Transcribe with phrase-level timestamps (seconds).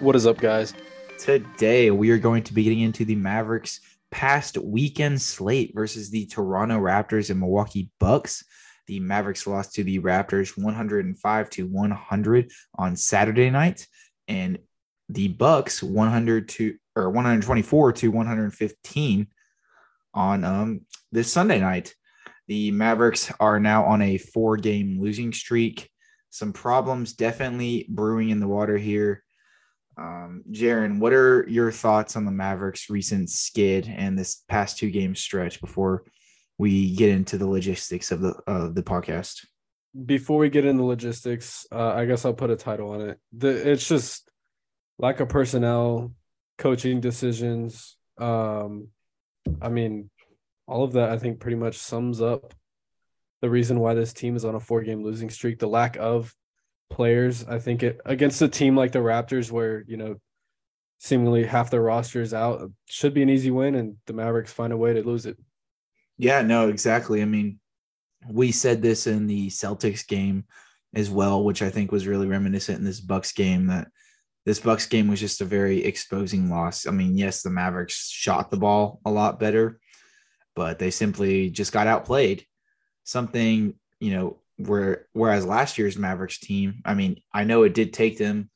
[0.00, 0.72] What is up, guys?
[1.18, 6.24] Today, we are going to be getting into the Mavericks past weekend slate versus the
[6.24, 8.42] Toronto Raptors and Milwaukee Bucks.
[8.86, 13.86] The Mavericks lost to the Raptors 105 to 100 on Saturday night,
[14.26, 14.58] and
[15.10, 19.26] the Bucks 100 to or 124 to 115
[20.14, 20.80] on um
[21.12, 21.94] this Sunday night.
[22.48, 25.90] The Mavericks are now on a four game losing streak.
[26.30, 29.24] Some problems definitely brewing in the water here.
[30.00, 34.90] Um, Jaren, what are your thoughts on the Mavericks' recent skid and this past two
[34.90, 36.04] game stretch before
[36.56, 39.44] we get into the logistics of the of the podcast?
[40.06, 43.18] Before we get into logistics, uh, I guess I'll put a title on it.
[43.36, 44.30] The, it's just
[44.98, 46.14] lack of personnel,
[46.56, 47.96] coaching decisions.
[48.18, 48.88] Um,
[49.60, 50.08] I mean,
[50.66, 52.54] all of that I think pretty much sums up
[53.42, 55.58] the reason why this team is on a four game losing streak.
[55.58, 56.34] The lack of
[56.90, 57.46] players.
[57.46, 60.16] I think it against a team like the Raptors, where you know
[60.98, 64.72] seemingly half their roster is out, should be an easy win, and the Mavericks find
[64.72, 65.38] a way to lose it.
[66.18, 67.22] Yeah, no, exactly.
[67.22, 67.58] I mean,
[68.28, 70.44] we said this in the Celtics game
[70.94, 73.88] as well, which I think was really reminiscent in this Bucks game that
[74.44, 76.86] this Bucks game was just a very exposing loss.
[76.86, 79.80] I mean, yes, the Mavericks shot the ball a lot better,
[80.54, 82.44] but they simply just got outplayed.
[83.04, 87.92] Something, you know, where whereas last year's Mavericks team, I mean, I know it did
[87.92, 88.50] take them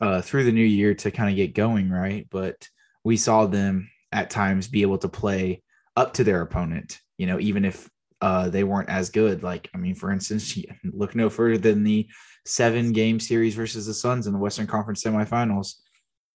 [0.00, 2.26] uh, through the new year to kind of get going, right?
[2.30, 2.68] But
[3.04, 5.62] we saw them at times be able to play
[5.96, 7.88] up to their opponent, you know, even if
[8.20, 9.42] uh, they weren't as good.
[9.42, 12.08] Like, I mean, for instance, look no further than the
[12.46, 15.74] seven game series versus the Suns in the Western Conference semifinals.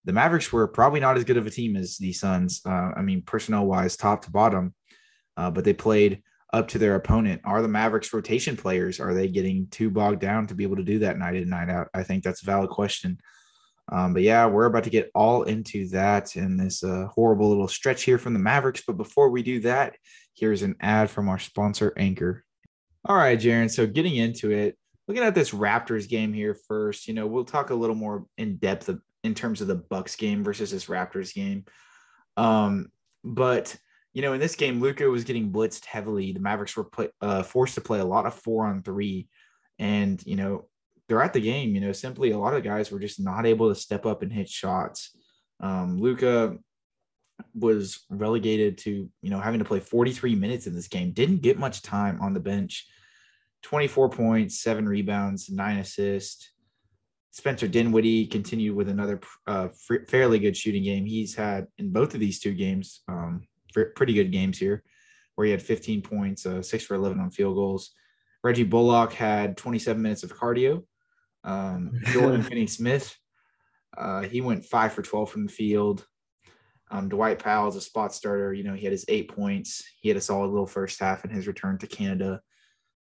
[0.06, 2.62] The Mavericks were probably not as good of a team as the Suns.
[2.66, 4.74] Uh, I mean, personnel wise, top to bottom,
[5.36, 6.22] uh, but they played
[6.52, 7.42] up to their opponent.
[7.46, 9.00] Are the Mavericks rotation players?
[9.00, 11.70] Are they getting too bogged down to be able to do that night in night
[11.70, 11.90] out?
[11.94, 13.20] I think that's a valid question.
[13.92, 17.68] Um, but yeah, we're about to get all into that in this uh, horrible little
[17.68, 18.84] stretch here from the Mavericks.
[18.86, 19.96] But before we do that,
[20.36, 22.44] here's an ad from our sponsor, Anchor.
[23.06, 23.72] All right, Jaren.
[23.72, 24.78] So getting into it,
[25.08, 28.58] looking at this Raptors game here first, you know, we'll talk a little more in
[28.58, 31.66] depth of, in terms of the Bucks game versus this Raptors game.
[32.38, 32.92] Um,
[33.24, 33.76] but
[34.14, 36.32] you know, in this game, Luka was getting blitzed heavily.
[36.32, 39.28] The Mavericks were put, uh, forced to play a lot of four on three,
[39.78, 40.68] and you know,
[41.08, 43.76] throughout the game, you know, simply a lot of guys were just not able to
[43.80, 45.16] step up and hit shots.
[45.60, 46.58] Um, Luka
[47.54, 51.12] was relegated to you know having to play 43 minutes in this game.
[51.12, 52.88] Didn't get much time on the bench.
[53.64, 56.52] 24 points, seven rebounds, nine assists.
[57.32, 59.68] Spencer Dinwiddie continued with another uh,
[60.08, 61.06] fairly good shooting game.
[61.06, 63.44] He's had in both of these two games um,
[63.74, 64.84] pretty good games here,
[65.36, 67.92] where he had 15 points, uh, six for 11 on field goals.
[68.44, 70.84] Reggie Bullock had 27 minutes of cardio.
[71.44, 73.16] Um, Dorian Finney Smith,
[73.98, 76.06] uh, he went five for 12 from the field.
[76.92, 78.54] Um, Dwight Powell is a spot starter.
[78.54, 79.84] You know, he had his eight points.
[80.00, 82.42] He had a solid little first half in his return to Canada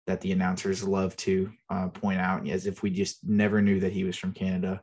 [0.08, 3.92] that the announcers love to uh, point out as if we just never knew that
[3.92, 4.82] he was from Canada.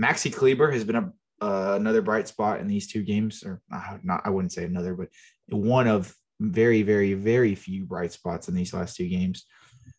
[0.00, 1.12] Maxi Kleber has been a,
[1.44, 3.60] uh, another bright spot in these two games, or
[4.02, 5.08] not, I wouldn't say another, but
[5.48, 9.44] one of very, very, very few bright spots in these last two games.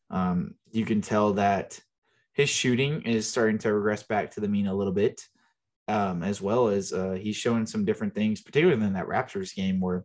[0.09, 1.79] Um, you can tell that
[2.33, 5.21] his shooting is starting to regress back to the mean a little bit,
[5.87, 9.79] um, as well as uh, he's showing some different things, particularly in that Raptors game
[9.79, 10.03] where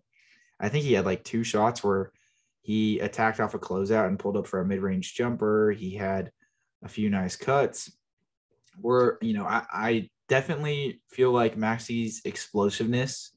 [0.60, 2.12] I think he had like two shots where
[2.60, 5.72] he attacked off a closeout and pulled up for a mid-range jumper.
[5.72, 6.30] He had
[6.84, 7.90] a few nice cuts.
[8.78, 13.32] Where you know I, I definitely feel like Maxi's explosiveness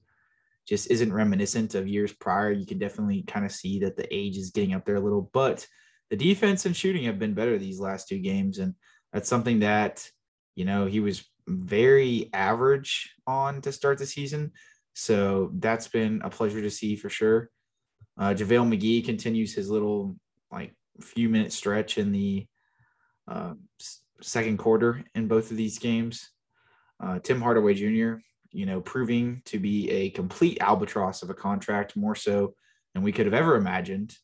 [0.68, 2.52] just isn't reminiscent of years prior.
[2.52, 5.30] You can definitely kind of see that the age is getting up there a little,
[5.34, 5.68] but
[6.12, 8.60] the defense and shooting have been better these last two games.
[8.60, 8.76] And
[9.12, 10.08] that's something that,
[10.56, 14.52] you know, he was very average on to start the season.
[14.94, 17.50] So that's been a pleasure to see for sure.
[18.20, 20.16] Uh, JaVale McGee continues his little
[20.52, 22.46] like few minute stretch in the
[23.28, 23.56] uh,
[24.22, 26.30] second quarter in both of these games.
[27.04, 28.22] Uh, Tim Hardaway Jr.,
[28.52, 32.54] you know, proving to be a complete albatross of a contract, more so
[32.94, 34.16] than we could have ever imagined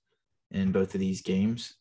[0.51, 1.75] in both of these games.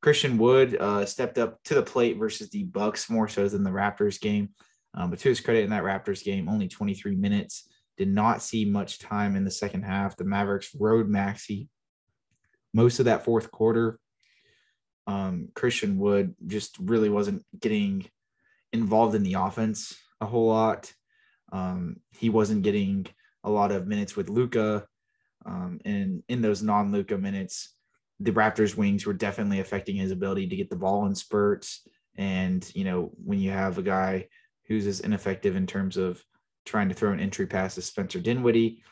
[0.00, 3.70] Christian Wood uh, stepped up to the plate versus the Bucks more so than the
[3.70, 4.48] Raptors game.
[4.94, 8.64] Um, but to his credit in that Raptors game, only 23 minutes, did not see
[8.64, 10.16] much time in the second half.
[10.16, 11.68] The Mavericks rode Maxi
[12.72, 13.98] most of that fourth quarter.
[15.06, 18.06] Um, Christian Wood just really wasn't getting
[18.72, 20.92] involved in the offense a whole lot.
[21.52, 23.06] Um, he wasn't getting
[23.44, 24.86] a lot of minutes with Luka.
[25.46, 27.74] Um, and in those non Luka minutes,
[28.20, 31.86] the Raptors wings were definitely affecting his ability to get the ball in spurts.
[32.16, 34.28] And, you know, when you have a guy
[34.66, 36.22] who's as ineffective in terms of
[36.66, 38.82] trying to throw an entry pass as Spencer Dinwiddie,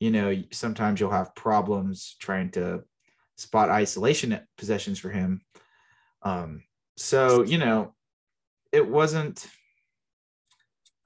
[0.00, 2.82] you know, sometimes you'll have problems trying to
[3.36, 5.40] spot isolation possessions for him.
[6.22, 6.62] Um,
[6.96, 7.94] so, you know,
[8.70, 9.46] it wasn't,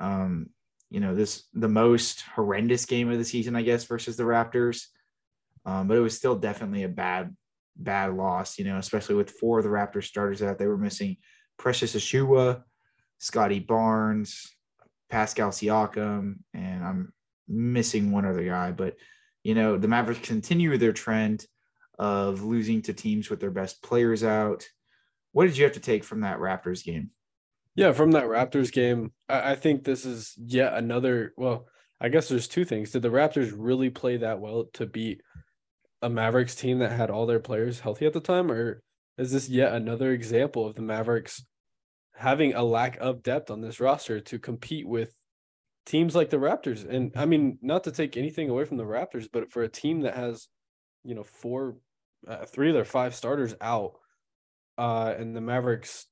[0.00, 0.50] um,
[0.90, 4.86] you know, this the most horrendous game of the season, I guess, versus the Raptors.
[5.66, 7.36] Um, but it was still definitely a bad,
[7.76, 10.58] bad loss, you know, especially with four of the Raptors starters out.
[10.58, 11.18] They were missing
[11.58, 12.62] Precious Achiuwa,
[13.18, 14.50] Scottie Barnes,
[15.10, 17.12] Pascal Siakam, and I'm
[17.48, 18.72] missing one other guy.
[18.72, 18.96] But,
[19.42, 21.44] you know, the Mavericks continue their trend
[21.98, 24.66] of losing to teams with their best players out.
[25.32, 27.10] What did you have to take from that Raptors game?
[27.78, 31.32] Yeah, from that Raptors game, I, I think this is yet another.
[31.36, 31.68] Well,
[32.00, 32.90] I guess there's two things.
[32.90, 35.20] Did the Raptors really play that well to beat
[36.02, 38.82] a Mavericks team that had all their players healthy at the time, or
[39.16, 41.44] is this yet another example of the Mavericks
[42.16, 45.14] having a lack of depth on this roster to compete with
[45.86, 46.84] teams like the Raptors?
[46.84, 50.00] And I mean, not to take anything away from the Raptors, but for a team
[50.00, 50.48] that has,
[51.04, 51.76] you know, four,
[52.26, 53.92] uh, three of their five starters out,
[54.76, 56.08] uh, and the Mavericks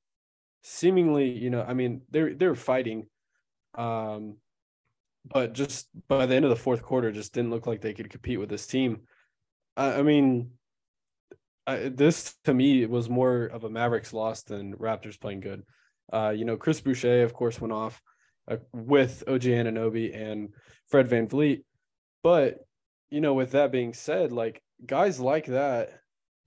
[0.69, 3.07] seemingly, you know, I mean, they're they're fighting,
[3.77, 4.37] um,
[5.25, 8.11] but just by the end of the fourth quarter, just didn't look like they could
[8.11, 9.03] compete with this team.
[9.77, 10.51] I, I mean,
[11.69, 15.63] I, this to me was more of a Mavericks loss than Raptors playing good.
[16.13, 18.03] Uh, you know, Chris Boucher, of course, went off
[18.51, 20.49] uh, with OG Anunoby and
[20.89, 21.63] Fred Van VanVleet.
[22.25, 22.59] But,
[23.11, 25.91] you know, with that being said, like guys like that,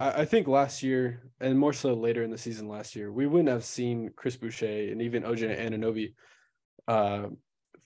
[0.02, 3.50] I, think last year and more so later in the season last year, we wouldn't
[3.50, 6.14] have seen Chris Boucher and even OG Anunoby
[6.88, 7.28] uh,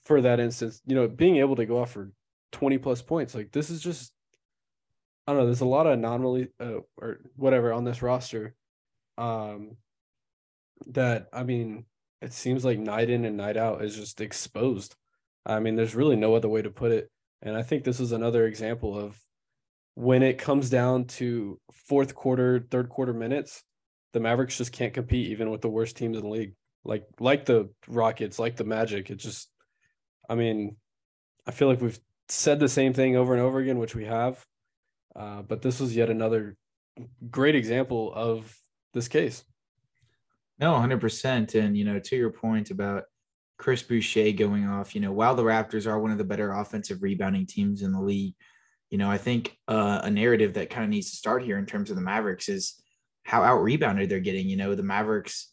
[0.04, 2.12] for that instance, you know, being able to go off for
[2.52, 3.34] 20 plus points.
[3.34, 4.12] Like this is just
[5.26, 5.46] I don't know.
[5.46, 8.54] There's a lot of anomaly uh, or whatever on this roster.
[9.16, 9.76] Um,
[10.88, 11.86] that I mean,
[12.20, 14.96] it seems like night in and night out is just exposed.
[15.46, 17.10] I mean, there's really no other way to put it.
[17.42, 19.18] And I think this is another example of
[19.94, 23.62] when it comes down to fourth quarter, third quarter minutes,
[24.12, 26.54] the Mavericks just can't compete even with the worst teams in the league.
[26.84, 29.10] Like like the Rockets, like the Magic.
[29.10, 29.50] It just
[30.28, 30.76] I mean,
[31.46, 31.98] I feel like we've
[32.28, 34.44] said the same thing over and over again, which we have.
[35.14, 36.56] Uh, but this was yet another
[37.30, 38.56] great example of
[38.92, 39.44] this case.
[40.58, 41.54] No, 100%.
[41.54, 43.04] And, you know, to your point about
[43.58, 47.02] Chris Boucher going off, you know, while the Raptors are one of the better offensive
[47.02, 48.34] rebounding teams in the league,
[48.94, 51.66] you know, I think uh, a narrative that kind of needs to start here in
[51.66, 52.80] terms of the Mavericks is
[53.24, 54.48] how out rebounded they're getting.
[54.48, 55.52] You know, the Mavericks,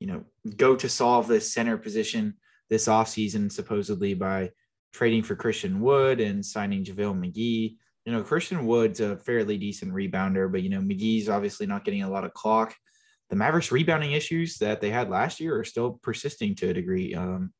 [0.00, 0.24] you know,
[0.56, 2.34] go to solve this center position
[2.68, 4.50] this offseason, supposedly by
[4.92, 9.92] trading for Christian Wood and signing JaVale McGee you know, Christian Wood's a fairly decent
[9.92, 12.74] rebounder, but you know, McGee's obviously not getting a lot of clock.
[13.28, 17.14] The Mavericks rebounding issues that they had last year are still persisting to a degree.
[17.14, 17.52] Um,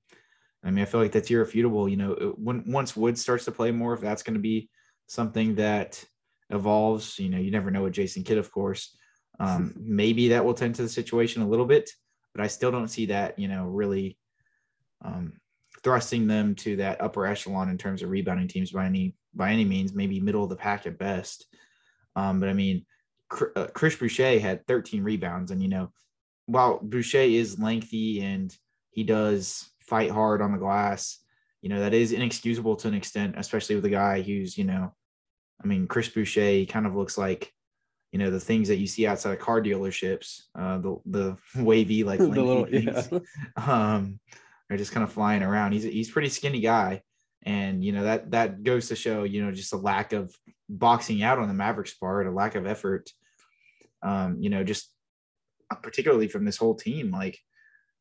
[0.64, 1.88] I mean, I feel like that's irrefutable.
[1.88, 4.68] You know, when once Wood starts to play more, if that's going to be
[5.11, 6.05] something that
[6.50, 8.97] evolves, you know, you never know with Jason Kidd, of course.
[9.40, 11.90] Um, maybe that will tend to the situation a little bit,
[12.33, 14.17] but I still don't see that, you know, really
[15.05, 15.33] um,
[15.83, 19.64] thrusting them to that upper echelon in terms of rebounding teams by any by any
[19.64, 21.47] means, maybe middle of the pack at best.
[22.14, 22.87] Um, but I mean,
[23.57, 25.90] uh, Chris Boucher had 13 rebounds, and you know,
[26.47, 28.57] while Boucher is lengthy and
[28.90, 31.19] he does fight hard on the glass,
[31.62, 34.93] you know that is inexcusable to an extent, especially with a guy who's you know,
[35.62, 37.52] I mean, Chris Boucher kind of looks like
[38.12, 42.05] you know the things that you see outside of car dealerships, uh, the the wavy
[42.05, 43.02] like the little, yeah.
[43.57, 44.19] um,
[44.71, 45.73] are just kind of flying around.
[45.73, 47.02] He's he's pretty skinny guy,
[47.43, 50.35] and you know that that goes to show you know just a lack of
[50.69, 53.11] boxing out on the Mavericks part, a lack of effort.
[54.02, 54.90] Um, you know, just
[55.83, 57.38] particularly from this whole team, like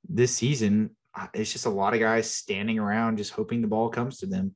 [0.07, 3.89] this season, uh, it's just a lot of guys standing around just hoping the ball
[3.89, 4.55] comes to them.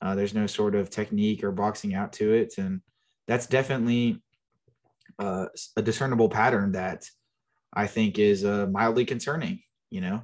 [0.00, 2.80] Uh, there's no sort of technique or boxing out to it, and
[3.26, 4.22] that's definitely
[5.18, 7.04] uh, a discernible pattern that
[7.72, 9.62] I think is uh, mildly concerning.
[9.90, 10.22] You know,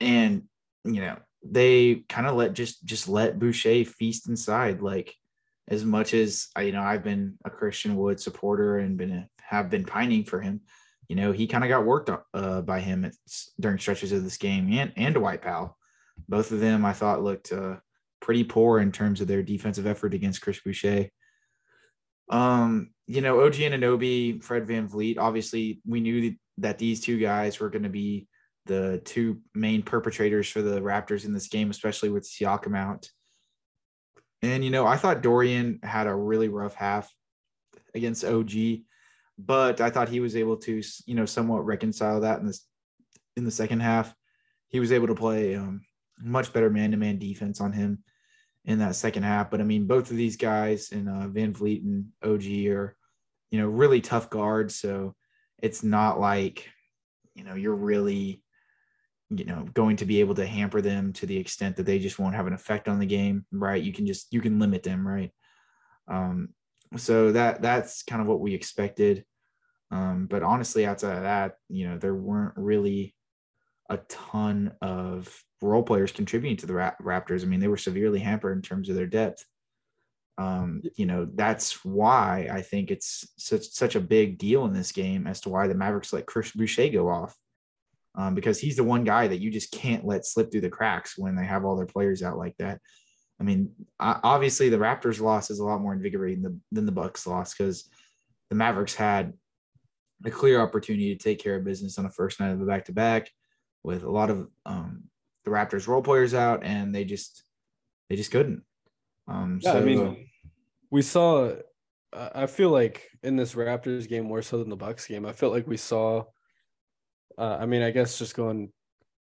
[0.00, 0.42] and
[0.84, 4.82] you know they kind of let just just let Boucher feast inside.
[4.82, 5.14] Like
[5.68, 9.70] as much as I you know I've been a Christian Wood supporter and been have
[9.70, 10.60] been pining for him
[11.12, 13.14] you know he kind of got worked uh, by him at,
[13.60, 15.76] during stretches of this game and and Dwight Powell.
[16.26, 17.76] Both of them I thought looked uh,
[18.22, 21.10] pretty poor in terms of their defensive effort against Chris Boucher.
[22.30, 27.68] Um, you know, OG Anunoby, Fred VanVleet, obviously we knew that these two guys were
[27.68, 28.28] going to be
[28.66, 33.10] the two main perpetrators for the Raptors in this game, especially with Siakam out.
[34.40, 37.12] And, you know, I thought Dorian had a really rough half
[37.92, 38.52] against OG,
[39.36, 42.66] but I thought he was able to, you know, somewhat reconcile that in this
[43.36, 44.14] in the second half.
[44.68, 45.82] He was able to play um,
[46.20, 48.02] much better man-to-man defense on him
[48.64, 49.50] in that second half.
[49.50, 52.96] But I mean, both of these guys in uh, VanVleet and OG are,
[53.50, 54.76] you know, really tough guards.
[54.76, 55.14] So
[55.58, 56.68] it's not like,
[57.34, 58.42] you know, you're really,
[59.30, 62.18] you know, going to be able to hamper them to the extent that they just
[62.18, 63.82] won't have an effect on the game, right?
[63.82, 65.30] You can just you can limit them, right?
[66.08, 66.50] Um,
[66.96, 69.24] so that that's kind of what we expected.
[69.90, 73.14] Um, but honestly, outside of that, you know, there weren't really
[73.92, 77.42] a ton of role players contributing to the Raptors.
[77.42, 79.44] I mean, they were severely hampered in terms of their depth.
[80.38, 84.90] Um, you know, that's why I think it's such such a big deal in this
[84.90, 87.36] game as to why the Mavericks let Chris Boucher go off.
[88.14, 91.16] Um, because he's the one guy that you just can't let slip through the cracks
[91.16, 92.80] when they have all their players out like that.
[93.40, 97.26] I mean, obviously the Raptors loss is a lot more invigorating than, than the Bucks
[97.26, 97.88] loss because
[98.50, 99.32] the Mavericks had
[100.24, 102.84] a clear opportunity to take care of business on the first night of the back
[102.86, 103.30] to back
[103.82, 105.04] with a lot of um,
[105.44, 107.42] the Raptors role players out, and they just
[108.08, 108.62] they just couldn't.
[109.28, 110.28] Um, yeah, so, I mean,
[110.90, 111.54] we saw.
[112.14, 115.52] I feel like in this Raptors game more so than the Bucks game, I felt
[115.52, 116.24] like we saw.
[117.38, 118.70] Uh, I mean, I guess just going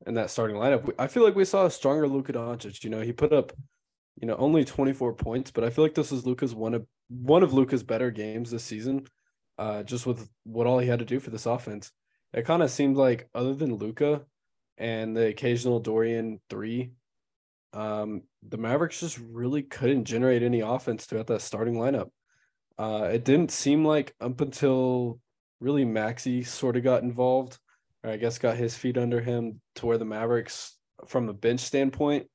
[0.07, 2.83] in that starting lineup, I feel like we saw a stronger Luka Doncic.
[2.83, 3.51] You know, he put up,
[4.15, 7.43] you know, only 24 points, but I feel like this is Luka's one of one
[7.43, 9.05] of Luka's better games this season.
[9.57, 11.91] Uh, just with what all he had to do for this offense,
[12.31, 14.21] it kind of seemed like other than Luka,
[14.79, 16.91] and the occasional Dorian three.
[17.73, 22.09] Um, the Mavericks just really couldn't generate any offense throughout that starting lineup.
[22.77, 25.19] Uh, it didn't seem like up until
[25.59, 27.59] really Maxi sort of got involved,
[28.03, 31.59] or I guess got his feet under him to where the Mavericks, from a bench
[31.59, 32.27] standpoint,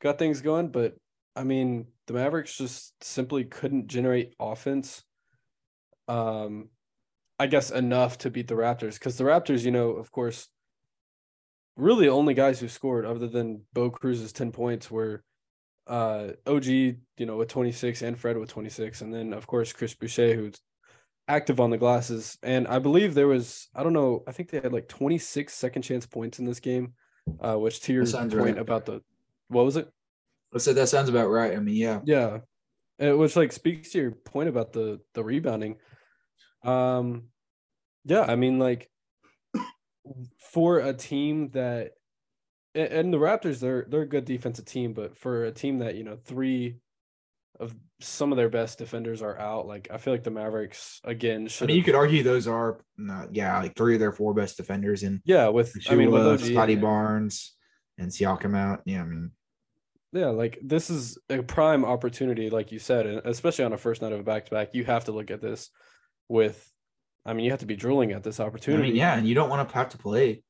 [0.00, 0.68] got things going.
[0.68, 0.94] But
[1.36, 5.04] I mean, the Mavericks just simply couldn't generate offense.
[6.08, 6.70] Um,
[7.38, 10.48] I guess enough to beat the Raptors because the Raptors, you know, of course,
[11.76, 15.22] really only guys who scored other than Bo Cruz's 10 points were
[15.86, 19.00] uh, OG, you know, with 26 and Fred with 26.
[19.00, 20.60] And then, of course, Chris Boucher, who's
[21.28, 22.38] active on the glasses.
[22.42, 25.82] And I believe there was, I don't know, I think they had like 26 second
[25.82, 26.94] chance points in this game,
[27.40, 28.58] uh, which to your point right.
[28.58, 29.02] about the,
[29.48, 29.90] what was it?
[30.54, 31.56] I said that sounds about right.
[31.56, 32.00] I mean, yeah.
[32.04, 32.38] Yeah.
[32.98, 35.76] It, which like speaks to your point about the the rebounding.
[36.62, 37.28] Um,
[38.04, 38.89] yeah, I mean, like
[40.52, 41.92] for a team that
[42.74, 46.04] and the Raptors they're they're a good defensive team, but for a team that, you
[46.04, 46.76] know, three
[47.58, 51.48] of some of their best defenders are out, like I feel like the Mavericks again
[51.48, 54.34] should I mean you could argue those are not, yeah, like three of their four
[54.34, 57.56] best defenders in Yeah, with Shula, I mean with Scottie Barnes
[57.98, 58.82] and Siakam out.
[58.84, 59.32] Yeah, I mean
[60.12, 64.02] yeah, like this is a prime opportunity, like you said, and especially on a first
[64.02, 65.70] night of a back to back, you have to look at this
[66.28, 66.69] with
[67.24, 68.82] I mean, you have to be drooling at this opportunity.
[68.82, 70.42] I mean, yeah, and you don't want to have to play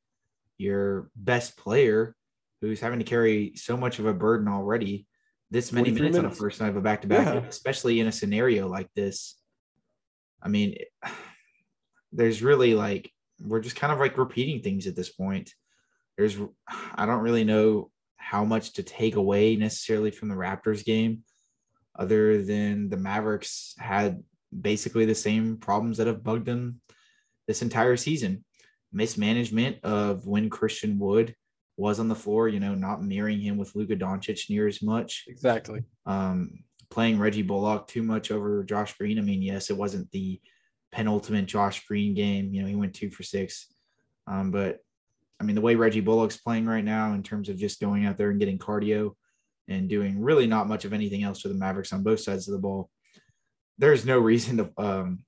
[0.57, 2.15] your best player
[2.61, 5.07] who's having to carry so much of a burden already
[5.50, 8.07] this many minutes, minutes, on a first night of a back to back, especially in
[8.07, 9.37] a scenario like this.
[10.43, 10.77] I mean,
[12.12, 13.11] there's really like
[13.41, 15.53] we're just kind of like repeating things at this point.
[16.17, 16.37] There's
[16.95, 21.25] I don't really know how much to take away necessarily from the Raptors game
[21.99, 24.23] other than the Mavericks had
[24.59, 26.80] basically the same problems that have bugged them
[27.47, 28.45] this entire season.
[28.92, 31.35] Mismanagement of when Christian Wood
[31.76, 35.25] was on the floor, you know, not mirroring him with Luka Doncic near as much.
[35.28, 35.83] Exactly.
[36.07, 39.19] Um, playing Reggie Bullock too much over Josh Green.
[39.19, 40.40] I mean, yes, it wasn't the
[40.92, 42.52] penultimate Josh Green game.
[42.52, 43.73] You know, he went two for six.
[44.26, 44.80] Um, but
[45.40, 48.19] I mean, the way Reggie Bullock's playing right now in terms of just going out
[48.19, 49.12] there and getting cardio
[49.69, 52.52] and doing really not much of anything else for the Mavericks on both sides of
[52.52, 52.90] the ball,
[53.81, 55.25] there's no reason to um,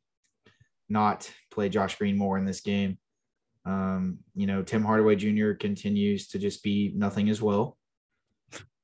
[0.88, 2.98] not play Josh Green more in this game.
[3.64, 5.52] Um, you know, Tim Hardaway Jr.
[5.52, 7.78] continues to just be nothing as well.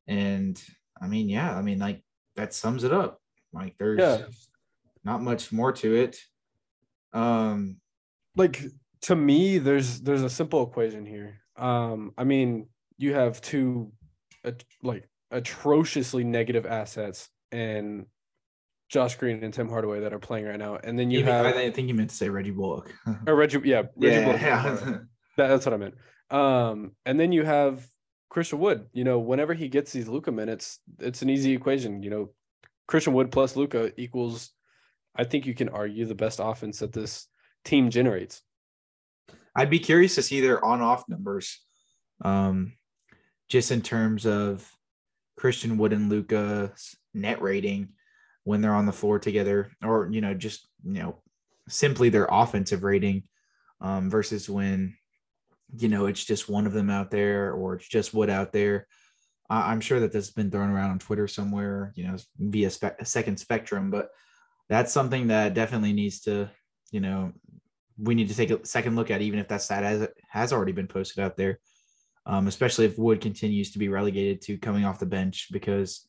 [0.06, 0.60] And
[1.00, 2.02] I mean, yeah, I mean, like
[2.36, 3.20] that sums it up.
[3.52, 4.24] Like there's yeah.
[5.04, 6.16] not much more to it.
[7.12, 7.76] Um,
[8.36, 8.62] like
[9.02, 11.40] to me, there's there's a simple equation here.
[11.56, 13.92] Um, I mean, you have two
[14.44, 18.06] uh, like atrociously negative assets and
[18.88, 21.44] Josh Green and Tim Hardaway that are playing right now, and then you, you have.
[21.44, 22.94] I think you meant to say Reggie Bullock.
[23.26, 24.40] or Reggie, yeah, Reggie yeah, Bullock.
[24.40, 24.98] Yeah.
[25.36, 25.94] That, that's what I meant.
[26.30, 27.86] Um, and then you have
[28.28, 28.86] Christian Wood.
[28.92, 32.02] You know, whenever he gets these Luka minutes, it's an easy equation.
[32.02, 32.30] You know,
[32.86, 34.50] Christian Wood plus Luka equals,
[35.14, 37.26] I think you can argue the best offense that this
[37.64, 38.42] team generates.
[39.54, 41.60] I'd be curious to see their on-off numbers,
[42.24, 42.74] um,
[43.48, 44.70] just in terms of
[45.36, 47.90] Christian Wood and Luka's net rating
[48.48, 51.20] when they're on the floor together, or you know, just you know,
[51.68, 53.24] simply their offensive rating
[53.82, 54.96] um, versus when
[55.78, 58.86] you know it's just one of them out there or it's just Wood out there.
[59.50, 62.70] I- I'm sure that this has been thrown around on Twitter somewhere, you know, via
[62.70, 64.08] spe- second spectrum, but
[64.70, 66.48] that's something that definitely needs to,
[66.90, 67.32] you know,
[67.98, 70.52] we need to take a second look at, even if that's that stat has, has
[70.52, 71.58] already been posted out there,
[72.24, 76.07] um, especially if Wood continues to be relegated to coming off the bench because,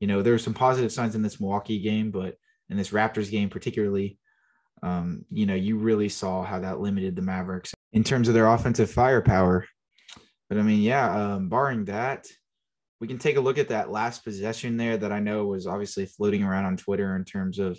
[0.00, 2.36] you know, there are some positive signs in this Milwaukee game, but
[2.68, 4.18] in this Raptors game particularly,
[4.82, 8.46] um, you know, you really saw how that limited the Mavericks in terms of their
[8.46, 9.66] offensive firepower.
[10.48, 12.26] But I mean, yeah, um, barring that,
[13.00, 16.06] we can take a look at that last possession there that I know was obviously
[16.06, 17.78] floating around on Twitter in terms of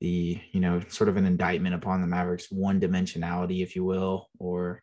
[0.00, 4.28] the, you know, sort of an indictment upon the Mavericks one dimensionality, if you will,
[4.38, 4.82] or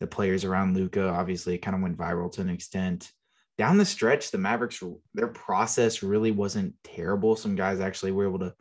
[0.00, 1.08] the players around Luka.
[1.08, 3.10] Obviously, it kind of went viral to an extent.
[3.56, 4.82] Down the stretch, the Mavericks,
[5.14, 7.36] their process really wasn't terrible.
[7.36, 8.54] Some guys actually were able to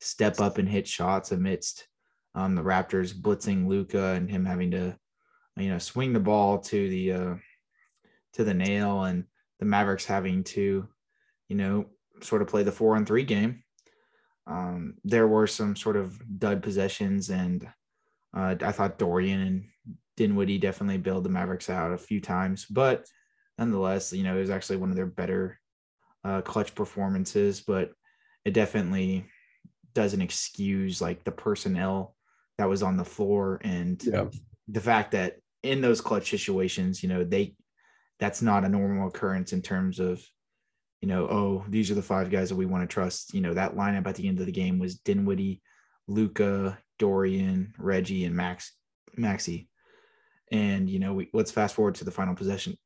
[0.00, 1.86] step up and hit shots amidst
[2.34, 4.96] um, the Raptors blitzing Luka and him having to,
[5.56, 7.34] you know, swing the ball to the uh,
[8.34, 9.24] to the nail, and
[9.58, 10.88] the Mavericks having to,
[11.48, 11.86] you know,
[12.22, 13.64] sort of play the four on three game.
[14.46, 17.68] Um, there were some sort of dud possessions, and
[18.34, 19.64] uh, I thought Dorian and
[20.16, 23.06] Dinwiddie definitely bailed the Mavericks out a few times, but
[23.58, 25.58] nonetheless, you know, it was actually one of their better
[26.24, 27.60] uh, clutch performances.
[27.60, 27.92] But
[28.44, 29.26] it definitely
[29.94, 32.14] doesn't excuse like the personnel
[32.56, 34.26] that was on the floor and Yeah.
[34.68, 37.56] the fact that in those clutch situations, you know, they
[38.20, 40.20] that's not a normal occurrence in terms of,
[41.00, 43.32] you know, oh, these are the five guys that we want to trust.
[43.32, 45.62] You know, that lineup at the end of the game was Dinwiddie,
[46.08, 48.72] Luka, Dorian, Reggie, and Max
[49.16, 49.68] Maxi.
[50.50, 52.76] And you know, we let's fast forward to the final possession.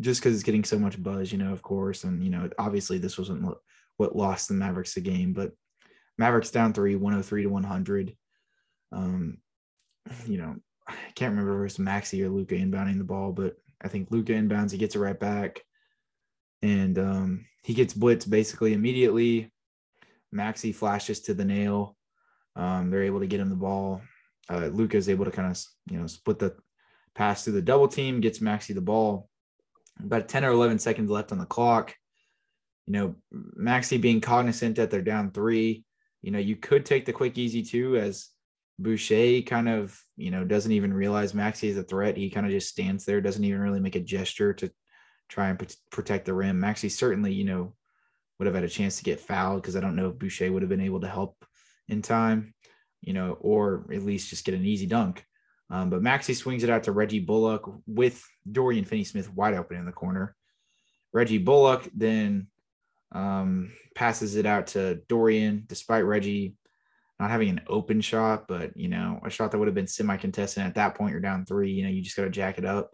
[0.00, 2.98] Just because it's getting so much buzz, you know, of course, and you know, obviously
[2.98, 5.52] this wasn't what- lost the Mavericks the game, but
[6.18, 8.16] Mavericks down three, 103 to 100.
[8.92, 9.38] Um,
[10.26, 10.56] you know,
[10.88, 14.10] I can't remember if it was Maxi or Luka inbounding the ball, but I think
[14.10, 15.60] Luka inbounds, he gets it right back.
[16.62, 19.52] And um, he gets blitzed basically immediately.
[20.34, 21.96] Maxi flashes to the nail.
[22.56, 24.00] Um, they're able to get him the ball.
[24.48, 26.56] Uh, Luka is able to kind of, you know, split the
[27.14, 29.28] pass through the double team, gets Maxi the ball.
[30.02, 31.94] About 10 or 11 seconds left on the clock.
[32.86, 33.14] You know,
[33.58, 35.84] Maxi being cognizant that they're down three,
[36.24, 38.28] you know, you could take the quick easy two as
[38.78, 42.16] Boucher kind of, you know, doesn't even realize Maxi is a threat.
[42.16, 44.70] He kind of just stands there, doesn't even really make a gesture to
[45.28, 46.60] try and protect the rim.
[46.60, 47.74] Maxi certainly, you know,
[48.38, 50.62] would have had a chance to get fouled because I don't know if Boucher would
[50.62, 51.44] have been able to help
[51.88, 52.54] in time,
[53.00, 55.24] you know, or at least just get an easy dunk.
[55.70, 59.78] Um, but Maxi swings it out to Reggie Bullock with Dorian Finney Smith wide open
[59.78, 60.36] in the corner.
[61.12, 62.48] Reggie Bullock then
[63.12, 66.56] um, passes it out to Dorian, despite Reggie
[67.18, 70.62] not having an open shot, but you know, a shot that would have been semi-contested.
[70.62, 71.70] At that point, you're down three.
[71.70, 72.90] You know, you just got to jack it up.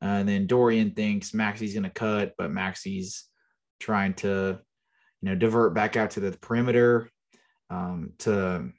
[0.00, 3.24] Uh, and then Dorian thinks Maxi's going to cut, but Maxi's
[3.80, 4.58] trying to,
[5.20, 7.10] you know, divert back out to the perimeter
[7.70, 8.70] um, to,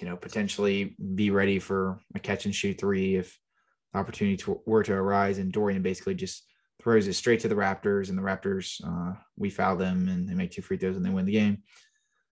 [0.00, 3.38] you know, potentially be ready for a catch and shoot three if
[3.94, 5.38] opportunity to, were to arise.
[5.38, 6.44] And Dorian basically just
[6.82, 10.34] throws it straight to the Raptors, and the Raptors, uh, we foul them, and they
[10.34, 11.58] make two free throws, and they win the game.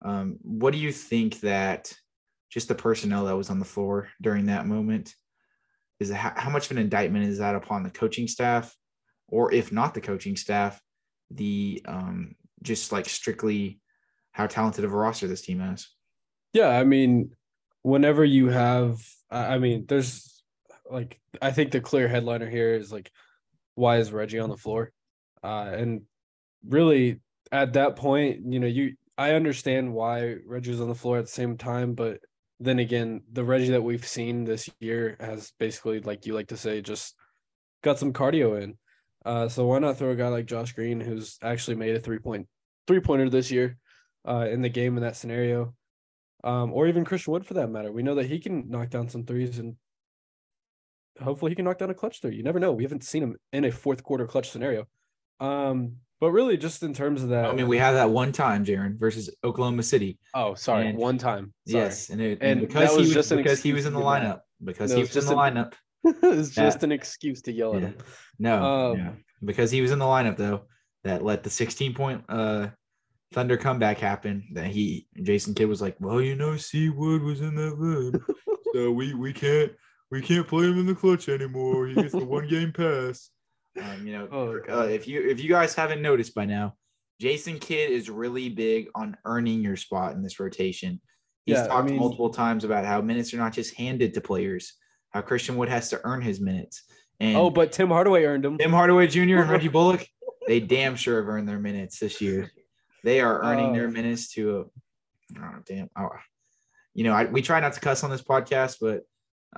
[0.04, 1.92] Um, what do you think that
[2.50, 5.14] just the personnel that was on the floor during that moment
[6.00, 8.74] is how, how much of an indictment is that upon the coaching staff,
[9.28, 10.80] or if not the coaching staff,
[11.30, 13.80] the um, just like strictly
[14.32, 15.86] how talented of a roster this team has?
[16.52, 17.30] Yeah, I mean,
[17.82, 20.42] whenever you have, I mean, there's
[20.90, 23.10] like, I think the clear headliner here is like,
[23.74, 24.92] why is Reggie on the floor?
[25.42, 26.02] Uh, and
[26.66, 31.26] really, at that point, you know, you I understand why Reggie's on the floor at
[31.26, 32.20] the same time, but
[32.60, 36.56] then again, the Reggie that we've seen this year has basically, like you like to
[36.56, 37.14] say, just
[37.82, 38.78] got some cardio in.
[39.24, 42.18] Uh, so why not throw a guy like Josh Green, who's actually made a three
[42.18, 42.48] point
[42.86, 43.76] three pointer this year,
[44.26, 45.74] uh, in the game in that scenario,
[46.44, 47.92] um, or even Christian Wood for that matter.
[47.92, 49.76] We know that he can knock down some threes, and
[51.20, 52.36] hopefully he can knock down a clutch three.
[52.36, 52.72] You never know.
[52.72, 54.86] We haven't seen him in a fourth quarter clutch scenario.
[55.40, 58.64] Um, but really, just in terms of that, I mean, we had that one time,
[58.64, 60.18] Jaren, versus Oklahoma City.
[60.34, 61.52] oh, sorry, and- one time.
[61.66, 61.84] Sorry.
[61.84, 63.92] Yes, and, it, And and because that was he was, just because he was in
[63.92, 65.72] the lineup because No, he it's was in the an- lineup.
[66.04, 66.84] it's just Yeah.
[66.84, 67.88] an excuse to yell at Yeah.
[67.88, 67.96] him.
[68.38, 69.12] No, Um, yeah.
[69.44, 70.62] because he was in the lineup though
[71.04, 72.68] that let the 16 point uh
[73.32, 74.44] Thunder comeback happened.
[74.52, 78.20] That he Jason Kidd was like, well, you know, C Wood was in that lid,
[78.74, 79.72] so we we can't
[80.10, 81.86] we can't play him in the clutch anymore.
[81.86, 83.30] He gets the one game pass.
[83.82, 86.74] Um, you know, Oh, uh, if you if you guys haven't noticed by now,
[87.20, 91.00] Jason Kidd is really big on earning your spot in this rotation.
[91.46, 94.20] He's Yeah, I talked mean- multiple times about how minutes are not just handed to
[94.20, 94.74] players.
[95.10, 96.84] How Christian Wood has to earn his minutes.
[97.20, 98.56] And Oh, but Tim Hardaway earned him.
[98.58, 99.20] Tim Hardaway Jr.
[99.40, 100.06] and Reggie Bullock,
[100.46, 102.50] they damn sure have earned their minutes this year.
[103.04, 103.90] They are earning their Oh.
[103.90, 105.90] minutes to a oh, damn.
[105.96, 106.10] Oh,
[106.94, 109.02] you know, I, we try not to cuss on this podcast, but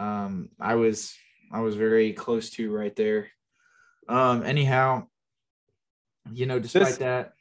[0.02, 1.14] um, I was
[1.52, 3.28] I was very close to right there.
[4.08, 5.06] Um, anyhow,
[6.32, 7.32] you know, despite This- that,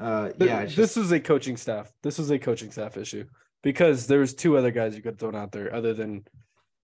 [0.00, 1.92] uh, Th- yeah, it's this just, is a coaching staff.
[2.02, 3.26] This is a coaching staff issue
[3.62, 6.24] because there's two other guys you could throw out there other than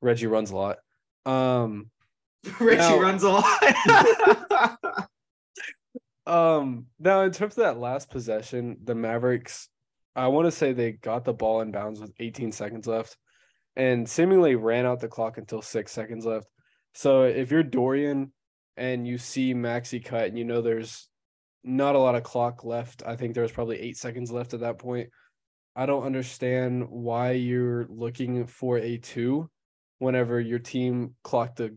[0.01, 0.79] Reggie runs a lot.
[1.27, 1.91] Um,
[2.61, 4.79] Reggie now- runs a lot.
[6.29, 9.69] um, now in terms of that last possession, the Mavericks,
[10.15, 13.17] I want to say they got the ball in bounds with 18 seconds left,
[13.77, 16.47] and seemingly ran out the clock until six seconds left.
[16.93, 18.33] So if you're Dorian
[18.77, 21.09] and you see Maxi cut and you know there's
[21.65, 24.61] not a lot of clock left, I think there was probably eight seconds left at
[24.61, 25.11] that point.
[25.77, 29.49] I don't understand why you're looking for a two
[29.99, 31.77] whenever your team clocked the.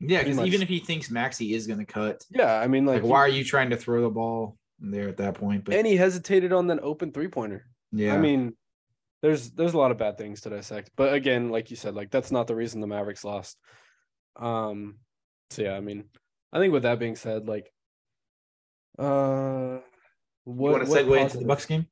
[0.00, 3.02] Yeah, because even if he thinks Maxi is going to cut, Yeah, I mean, like,
[3.02, 5.64] like, why are you trying to throw the ball there at that point?
[5.64, 7.66] But and he hesitated on that open three pointer.
[7.92, 8.54] yeah, I mean,
[9.22, 12.10] there's there's a lot of bad things to dissect, but again, like you said, like
[12.10, 13.56] that's not the reason the Mavericks lost.
[14.36, 14.96] Um,
[15.50, 16.04] so yeah, I mean,
[16.52, 17.72] I think with that being said, like,
[18.98, 19.78] uh,
[20.46, 21.86] you what, want to segue into the Bucks game?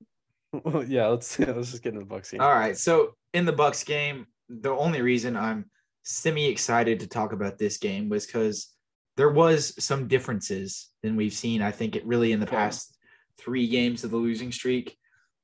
[0.87, 2.41] yeah, let's let's just get into the Bucks game.
[2.41, 2.77] All right.
[2.77, 5.71] So in the Bucks game, the only reason I'm
[6.05, 8.69] semi excited to talk about this game was because
[9.17, 11.63] there was some differences than we've seen.
[11.63, 12.97] I think it really in the past
[13.39, 14.97] three games of the losing streak.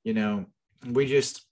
[0.04, 0.46] You know,
[0.86, 1.46] we just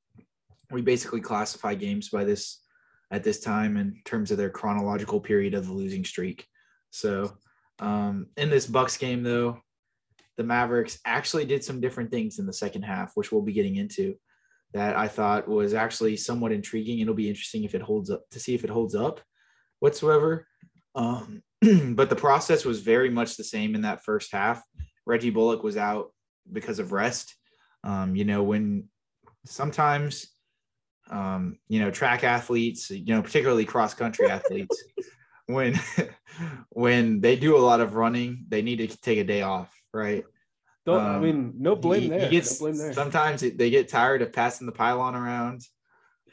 [0.70, 2.62] we basically classify games by this
[3.10, 6.46] at this time in terms of their chronological period of the losing streak.
[6.90, 7.36] So
[7.78, 9.60] um, in this Bucks game, though,
[10.36, 13.76] the Mavericks actually did some different things in the second half, which we'll be getting
[13.76, 14.14] into
[14.74, 17.00] that I thought was actually somewhat intriguing.
[17.00, 19.20] It'll be interesting if it holds up to see if it holds up
[19.80, 20.46] whatsoever.
[20.94, 21.42] Um,
[21.94, 24.62] but the process was very much the same in that first half.
[25.06, 26.12] Reggie Bullock was out
[26.52, 27.34] because of rest.
[27.84, 28.88] Um, you know, when
[29.46, 30.28] sometimes,
[31.10, 34.84] um, you know, track athletes, you know, particularly cross country athletes,
[35.46, 35.78] when
[36.70, 40.24] when they do a lot of running, they need to take a day off, right?
[40.88, 42.30] Don't I Um, mean no blame he- he there.
[42.30, 42.92] gets- no blame there.
[42.94, 45.60] Sometimes they get tired of passing the pylon around.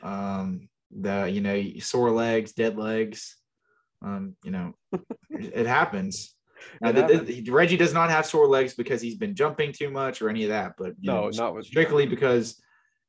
[0.02, 3.36] Um, the you know sore legs, dead legs.
[4.02, 4.74] Um, you know,
[5.30, 6.34] it happens.
[6.80, 10.22] Now, the- the- Reggie does not have sore legs because he's been jumping too much
[10.22, 12.62] or any of that, but No, know, not with strictly because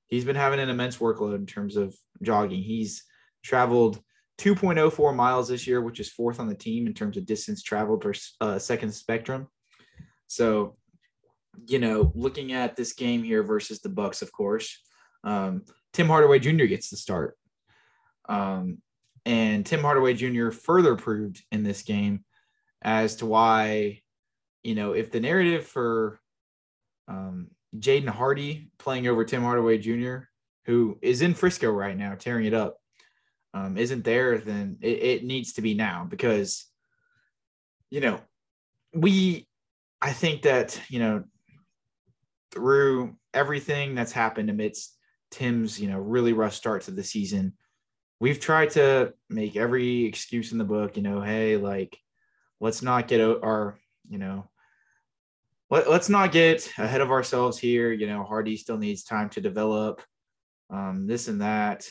[0.09, 2.61] he's been having an immense workload in terms of jogging.
[2.63, 3.05] He's
[3.45, 4.03] traveled
[4.39, 8.01] 2.04 miles this year, which is fourth on the team in terms of distance traveled
[8.01, 9.47] per uh, second spectrum.
[10.27, 10.77] So,
[11.67, 14.81] you know, looking at this game here versus the Bucks, of course,
[15.25, 16.65] um, Tim Hardaway Jr.
[16.65, 17.37] gets the start.
[18.29, 18.79] Um,
[19.25, 20.51] and Tim Hardaway Jr.
[20.51, 22.25] further proved in this game
[22.83, 24.03] as to why,
[24.63, 26.21] you know, if the narrative for
[27.09, 30.19] um, Jaden Hardy playing over Tim Hardaway Jr.,
[30.67, 32.77] who is in Frisco right now, tearing it up,
[33.55, 36.67] um, isn't there, then it, it needs to be now because,
[37.91, 38.21] you know,
[38.93, 39.49] we,
[40.01, 41.25] I think that, you know,
[42.57, 44.97] through everything that's happened amidst
[45.31, 47.53] Tim's, you know, really rough start to the season,
[48.19, 51.99] we've tried to make every excuse in the book, you know, hey, like,
[52.61, 54.49] let's not get our, you know,
[55.69, 57.93] let, let's not get ahead of ourselves here.
[57.93, 60.01] You know, Hardy still needs time to develop
[60.71, 61.87] um, this and that.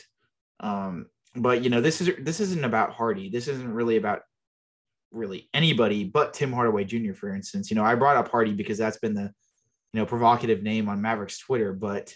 [0.58, 3.28] Um, but you know, this is this isn't about Hardy.
[3.28, 4.22] This isn't really about
[5.12, 7.12] really anybody but Tim Hardaway Jr.
[7.12, 9.32] For instance, you know, I brought up Hardy because that's been the
[9.96, 11.72] you know provocative name on Mavericks Twitter.
[11.72, 12.14] But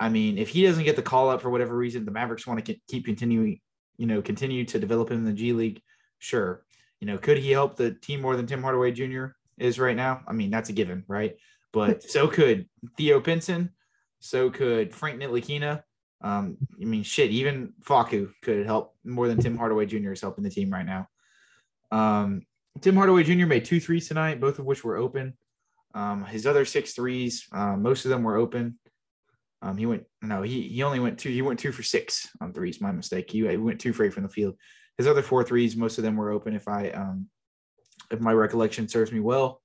[0.00, 2.64] I mean, if he doesn't get the call up for whatever reason, the Mavericks want
[2.64, 3.60] to keep continuing,
[3.96, 5.80] you know, continue to develop him in the G League.
[6.18, 6.64] Sure,
[6.98, 9.26] you know, could he help the team more than Tim Hardaway Jr.
[9.56, 10.22] is right now?
[10.26, 11.36] I mean, that's a given, right?
[11.72, 13.70] But so could Theo Pinson,
[14.18, 15.84] so could Frank Ntilikina.
[16.22, 20.10] Um, I mean, shit, even Facu could help more than Tim Hardaway Jr.
[20.10, 21.06] is helping the team right now.
[21.92, 22.42] Um,
[22.80, 23.46] Tim Hardaway Jr.
[23.46, 25.34] made two threes tonight, both of which were open.
[25.94, 28.78] Um, his other six threes, uh, most of them were open.
[29.60, 31.30] Um, he went no, he he only went two.
[31.30, 32.80] He went two for six on threes.
[32.80, 33.30] My mistake.
[33.30, 34.56] He, he went two for eight from the field.
[34.98, 36.54] His other four threes, most of them were open.
[36.54, 37.28] If I um,
[38.10, 39.62] if my recollection serves me well,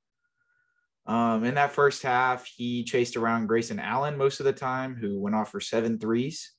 [1.07, 5.19] Um, in that first half, he chased around Grayson Allen most of the time, who
[5.19, 6.51] went off for seven threes.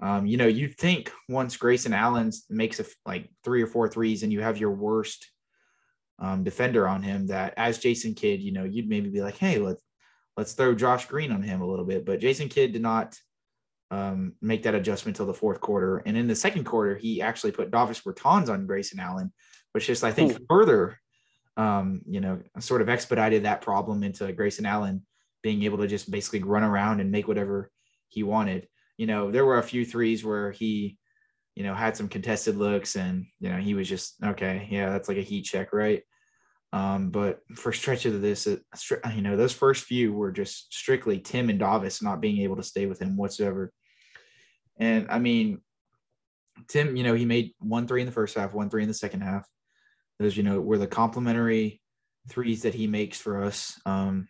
[0.00, 4.22] Um, you know, you'd think once Grayson Allen makes a, like three or four threes
[4.22, 5.26] and you have your worst
[6.18, 9.58] um, defender on him, that as Jason Kidd, you know, you'd maybe be like, hey,
[9.58, 9.80] let's
[10.36, 12.04] let's throw Josh Green on him a little bit.
[12.04, 13.16] But Jason Kidd did not
[13.90, 15.98] um, make that adjustment till the fourth quarter.
[15.98, 19.32] And in the second quarter, he actually put Davis Bertans on Grayson Allen,
[19.72, 20.44] which just I think Ooh.
[20.48, 20.98] further,
[21.56, 25.06] um, you know, sort of expedited that problem into Grayson Allen
[25.42, 27.70] being able to just basically run around and make whatever
[28.08, 28.66] he wanted.
[28.96, 30.98] You know, there were a few threes where he,
[31.54, 35.08] you know, had some contested looks and, you know, he was just, okay, yeah, that's
[35.08, 36.02] like a heat check, right?
[36.72, 38.60] Um, but for stretches of this, it,
[39.14, 42.64] you know, those first few were just strictly Tim and Davis not being able to
[42.64, 43.72] stay with him whatsoever.
[44.76, 45.60] And I mean,
[46.68, 48.94] Tim, you know, he made one three in the first half, one three in the
[48.94, 49.46] second half.
[50.18, 51.80] Those, you know, were the complimentary
[52.28, 53.80] threes that he makes for us.
[53.86, 54.26] Um,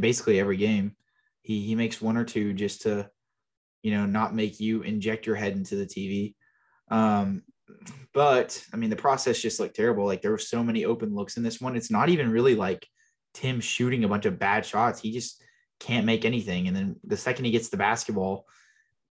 [0.00, 0.96] basically every game,
[1.42, 3.08] he he makes one or two just to,
[3.82, 6.34] you know, not make you inject your head into the TV.
[6.90, 7.42] Um,
[8.12, 10.04] but I mean, the process just looked terrible.
[10.04, 11.76] Like there were so many open looks in this one.
[11.76, 12.86] It's not even really like
[13.34, 15.00] Tim shooting a bunch of bad shots.
[15.00, 15.42] He just
[15.78, 16.66] can't make anything.
[16.66, 18.46] And then the second he gets the basketball,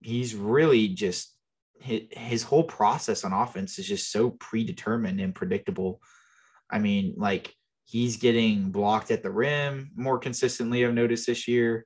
[0.02, 1.34] he's really just
[1.82, 6.02] his, his whole process on offense is just so predetermined and predictable.
[6.70, 7.54] I mean, like
[7.86, 10.86] he's getting blocked at the rim more consistently.
[10.86, 11.86] I've noticed this year.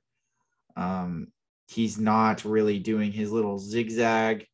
[0.76, 1.28] Um,
[1.68, 4.46] he's not really doing his little zigzag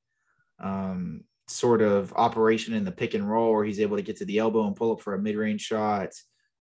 [0.62, 4.24] um, sort of operation in the pick and roll where he's able to get to
[4.24, 6.10] the elbow and pull up for a mid-range shot.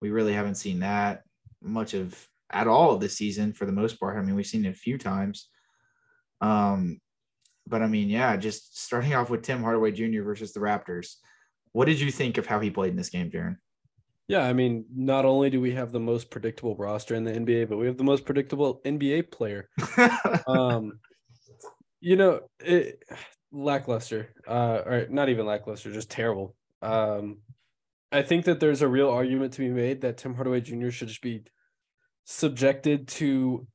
[0.01, 1.23] We really haven't seen that
[1.63, 4.19] much of at all this season for the most part.
[4.19, 5.49] I mean, we've seen it a few times.
[6.41, 7.01] Um,
[7.67, 10.23] but I mean, yeah, just starting off with Tim Hardaway Jr.
[10.23, 11.15] versus the Raptors.
[11.73, 13.57] What did you think of how he played in this game, Darren?
[14.29, 17.69] Yeah, I mean, not only do we have the most predictable roster in the NBA,
[17.69, 19.69] but we have the most predictable NBA player.
[20.47, 21.01] um,
[22.01, 23.03] you know, it,
[23.55, 24.35] lackluster.
[24.47, 26.55] Uh, or not even lackluster, just terrible.
[26.83, 27.39] Um,
[28.13, 30.91] I think that there's a real argument to be made that Tim Hardaway Jr.
[30.91, 31.43] should just be
[32.25, 33.67] subjected to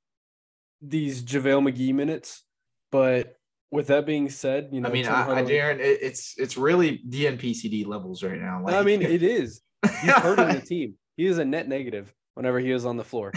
[0.81, 2.43] these JaVale McGee minutes.
[2.91, 3.37] But
[3.71, 6.57] with that being said, you know, I mean, I, Hardaway, I, Darren, it, it's it's
[6.57, 8.63] really DNPCD levels right now.
[8.63, 9.61] Like, I mean, it is.
[10.01, 10.95] He's hurting the team.
[11.17, 13.33] He is a net negative whenever he is on the floor,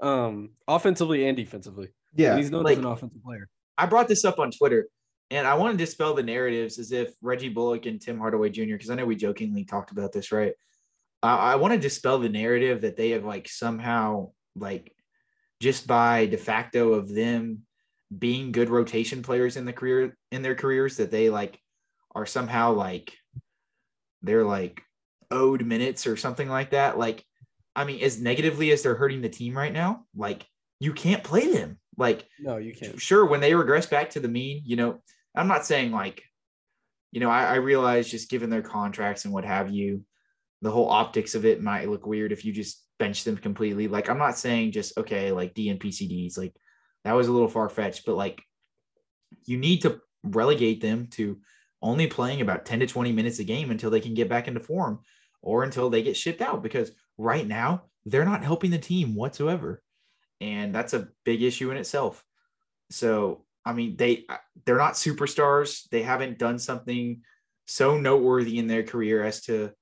[0.00, 1.88] um, offensively and defensively.
[2.14, 3.48] Yeah, and he's known like, as an offensive player.
[3.76, 4.88] I brought this up on Twitter.
[5.34, 8.74] And I want to dispel the narratives as if Reggie Bullock and Tim Hardaway Jr.,
[8.74, 10.52] because I know we jokingly talked about this, right?
[11.24, 14.94] Uh, I want to dispel the narrative that they have like somehow, like,
[15.60, 17.62] just by de facto of them
[18.16, 21.58] being good rotation players in the career in their careers, that they like
[22.14, 23.12] are somehow like
[24.22, 24.82] they're like
[25.32, 26.96] owed minutes or something like that.
[26.96, 27.24] Like,
[27.74, 30.46] I mean, as negatively as they're hurting the team right now, like
[30.78, 31.80] you can't play them.
[31.96, 33.00] Like, no, you can't.
[33.00, 35.00] Sure, when they regress back to the mean, you know,
[35.34, 36.22] I'm not saying like,
[37.12, 40.04] you know, I, I realize just given their contracts and what have you,
[40.62, 43.88] the whole optics of it might look weird if you just bench them completely.
[43.88, 46.54] Like, I'm not saying just okay, like DNPCDs, like
[47.04, 48.42] that was a little far fetched, but like
[49.46, 51.38] you need to relegate them to
[51.82, 54.60] only playing about 10 to 20 minutes a game until they can get back into
[54.60, 55.00] form
[55.42, 59.82] or until they get shipped out because right now they're not helping the team whatsoever
[60.40, 62.24] and that's a big issue in itself.
[62.90, 64.26] So, I mean, they
[64.64, 65.88] they're not superstars.
[65.90, 67.22] They haven't done something
[67.66, 69.72] so noteworthy in their career as to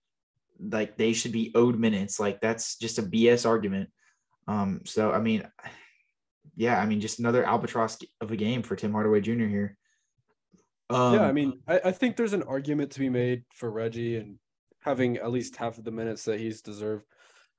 [0.61, 2.21] like they should be owed minutes.
[2.21, 3.91] Like that's just a BS argument.
[4.47, 5.49] Um, so I mean,
[6.57, 9.47] yeah, I mean, just another albatross of a game for Tim Hardaway Jr.
[9.47, 9.77] here.
[10.91, 14.17] Um, yeah, I mean, I, I think there's an argument to be made for Reggie
[14.17, 14.39] and
[14.81, 17.05] having at least half of the minutes that he's deserved.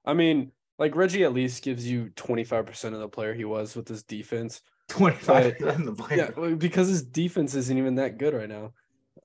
[0.06, 3.88] I mean, like Reggie at least gives you 25% of the player he was with
[3.88, 4.62] his defense.
[4.94, 6.34] 25 of the player.
[6.38, 8.74] Yeah, because his defense isn't even that good right now.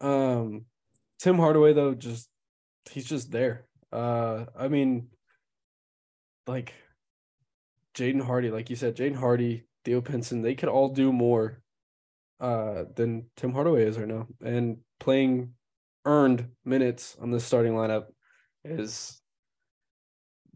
[0.00, 0.64] Um
[1.18, 2.28] Tim Hardaway though just
[2.90, 3.66] he's just there.
[3.92, 5.08] Uh I mean
[6.46, 6.72] like
[7.94, 11.60] Jaden Hardy, like you said, Jaden Hardy, Theo Pinson, they could all do more
[12.40, 14.26] uh than Tim Hardaway is right now.
[14.42, 15.52] And playing
[16.06, 18.06] earned minutes on the starting lineup
[18.64, 19.20] is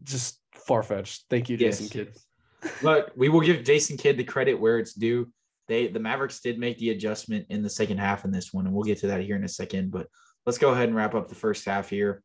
[0.01, 1.25] just far fetched.
[1.29, 1.93] Thank you, Jason yes.
[1.93, 2.17] Kidd.
[2.81, 5.31] But we will give Jason Kidd the credit where it's due.
[5.67, 8.75] They the Mavericks did make the adjustment in the second half in this one, and
[8.75, 9.91] we'll get to that here in a second.
[9.91, 10.07] But
[10.45, 12.21] let's go ahead and wrap up the first half here.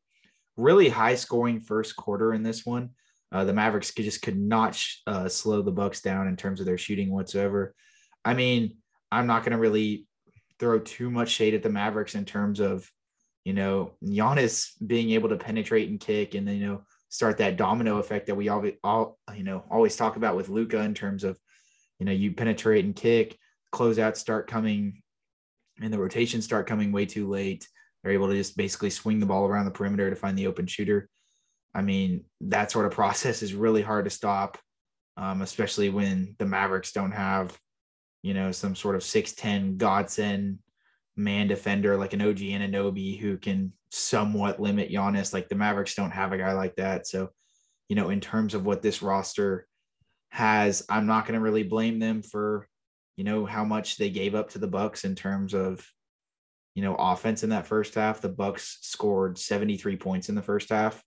[0.57, 2.91] Really high scoring first quarter in this one.
[3.31, 6.61] Uh, the Mavericks could, just could not sh- uh, slow the Bucks down in terms
[6.61, 7.75] of their shooting whatsoever.
[8.25, 8.79] I mean,
[9.13, 10.07] I'm not going to really
[10.59, 12.91] throw too much shade at the Mavericks in terms of,
[13.45, 17.99] you know, Giannis being able to penetrate and kick, and you know start that domino
[17.99, 21.39] effect that we all, all you know always talk about with Luka in terms of
[21.99, 23.37] you know you penetrate and kick,
[23.73, 25.03] closeouts start coming,
[25.81, 27.69] and the rotations start coming way too late.
[28.03, 30.67] They're able to just basically swing the ball around the perimeter to find the open
[30.67, 31.09] shooter.
[31.75, 34.59] I mean, that sort of process is really hard to stop,
[35.17, 37.59] um, especially when the Mavericks don't have,
[38.23, 40.59] you know, some sort of 6'10 godsend
[41.19, 45.33] man defender like an OG Anunoby who can somewhat limit Giannis.
[45.33, 47.07] Like the Mavericks don't have a guy like that.
[47.07, 47.31] So,
[47.89, 49.67] you know, in terms of what this roster
[50.31, 52.69] has, I'm not going to really blame them for,
[53.17, 55.85] you know, how much they gave up to the Bucks in terms of,
[56.75, 58.21] you know, offense in that first half.
[58.21, 61.03] The Bucks scored 73 points in the first half.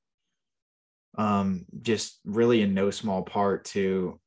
[1.18, 4.20] Um, just really in no small part to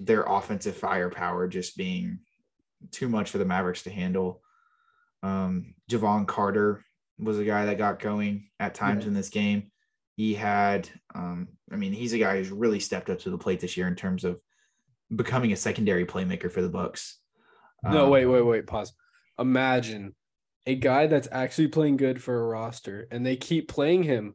[0.00, 2.18] their offensive firepower just being
[2.90, 4.42] too much for the Mavericks to handle.
[5.24, 6.84] Um, Jevon Carter
[7.18, 9.08] was a guy that got going at times yeah.
[9.08, 9.70] in this game.
[10.16, 13.58] He had, um, I mean, he's a guy who's really stepped up to the plate
[13.58, 14.38] this year in terms of
[15.14, 17.18] becoming a secondary playmaker for the Bucks.
[17.82, 18.66] No, um, wait, wait, wait.
[18.66, 18.92] Pause.
[19.38, 20.14] Imagine
[20.66, 24.34] a guy that's actually playing good for a roster, and they keep playing him.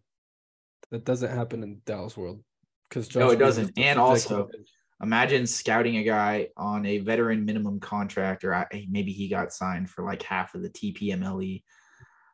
[0.91, 2.43] That doesn't happen in Dallas world
[2.89, 3.77] because no, it doesn't.
[3.77, 4.49] And also,
[5.01, 10.03] imagine scouting a guy on a veteran minimum contract, or maybe he got signed for
[10.03, 11.63] like half of the TPMLE.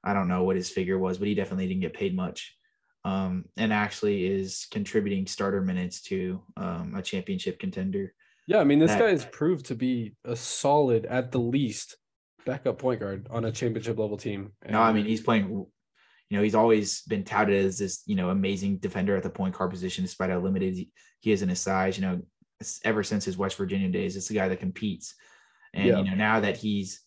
[0.03, 2.55] I don't know what his figure was, but he definitely didn't get paid much.
[3.03, 8.13] Um, and actually is contributing starter minutes to um, a championship contender.
[8.47, 11.97] Yeah, I mean, this that, guy has proved to be a solid, at the least,
[12.45, 14.53] backup point guard on a championship level team.
[14.61, 18.15] And no, I mean, he's playing, you know, he's always been touted as this, you
[18.15, 20.87] know, amazing defender at the point guard position, despite how limited
[21.19, 21.97] he is in his size.
[21.97, 22.21] You know,
[22.83, 24.15] ever since his West Virginia days.
[24.15, 25.15] It's a guy that competes,
[25.73, 25.97] and yeah.
[25.97, 27.01] you know now that he's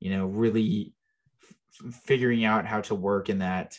[0.00, 0.94] you know really
[1.42, 3.78] f- figuring out how to work in that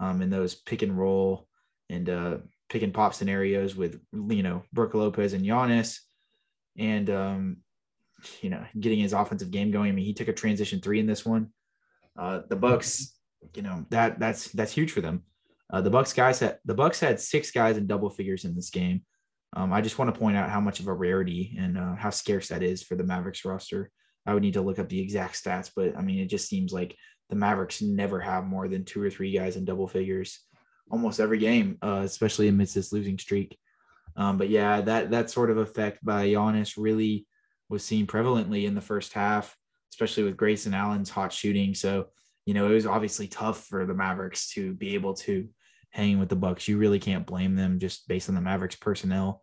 [0.00, 1.48] um, in those pick and roll
[1.90, 6.00] and uh, pick and pop scenarios with you know Brook Lopez and Giannis,
[6.76, 7.56] and um,
[8.40, 9.90] you know getting his offensive game going.
[9.90, 11.50] I mean, he took a transition three in this one.
[12.18, 13.16] Uh, the Bucks,
[13.54, 15.22] you know that that's that's huge for them.
[15.72, 18.70] Uh, the Bucks guys had the Bucks had six guys in double figures in this
[18.70, 19.02] game.
[19.54, 22.10] Um, I just want to point out how much of a rarity and uh, how
[22.10, 23.90] scarce that is for the Mavericks roster.
[24.26, 26.72] I would need to look up the exact stats, but I mean, it just seems
[26.72, 26.96] like
[27.28, 30.40] the Mavericks never have more than two or three guys in double figures
[30.90, 33.58] almost every game, uh, especially amidst this losing streak.
[34.16, 37.26] Um, but yeah, that that sort of effect by Giannis really
[37.68, 39.56] was seen prevalently in the first half,
[39.92, 41.74] especially with Grayson Allen's hot shooting.
[41.74, 42.08] So
[42.46, 45.48] you know, it was obviously tough for the Mavericks to be able to
[45.90, 46.68] hang with the Bucks.
[46.68, 49.42] You really can't blame them just based on the Mavericks personnel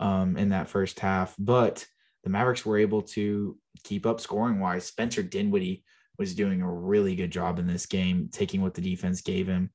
[0.00, 1.36] um, in that first half.
[1.38, 1.86] But
[2.24, 4.84] the Mavericks were able to keep up scoring wise.
[4.84, 5.84] Spencer Dinwiddie
[6.18, 9.70] was doing a really good job in this game, taking what the defense gave him,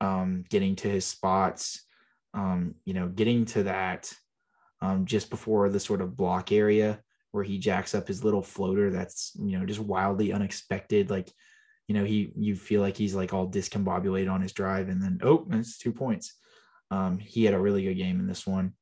[0.00, 1.84] um, getting to his spots,
[2.32, 4.10] um, you know, getting to that
[4.80, 7.00] um, just before the sort of block area
[7.32, 11.10] where he jacks up his little floater that's, you know, just wildly unexpected.
[11.10, 11.30] Like
[11.88, 15.20] you know, he you feel like he's like all discombobulated on his drive, and then
[15.22, 16.34] oh, it's two points.
[16.90, 18.74] Um, he had a really good game in this one,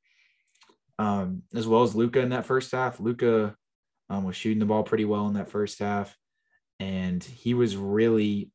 [0.98, 3.00] um, as well as Luka in that first half.
[3.00, 3.54] Luka
[4.08, 6.16] um, was shooting the ball pretty well in that first half,
[6.80, 8.50] and he was really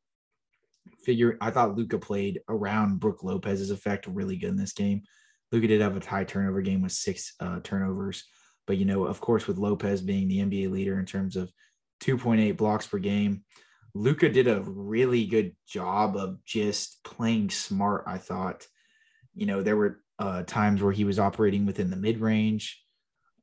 [1.04, 1.36] figure.
[1.40, 5.02] I thought Luka played around Brook Lopez's effect really good in this game.
[5.50, 8.24] Luka did have a high turnover game with six uh, turnovers,
[8.66, 11.52] but you know, of course, with Lopez being the NBA leader in terms of
[12.02, 13.44] 2.8 blocks per game,
[13.94, 18.04] Luka did a really good job of just playing smart.
[18.06, 18.66] I thought,
[19.34, 22.82] you know, there were uh, times where he was operating within the mid range.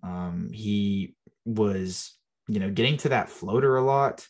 [0.04, 4.28] Um, he was, you know, getting to that floater a lot.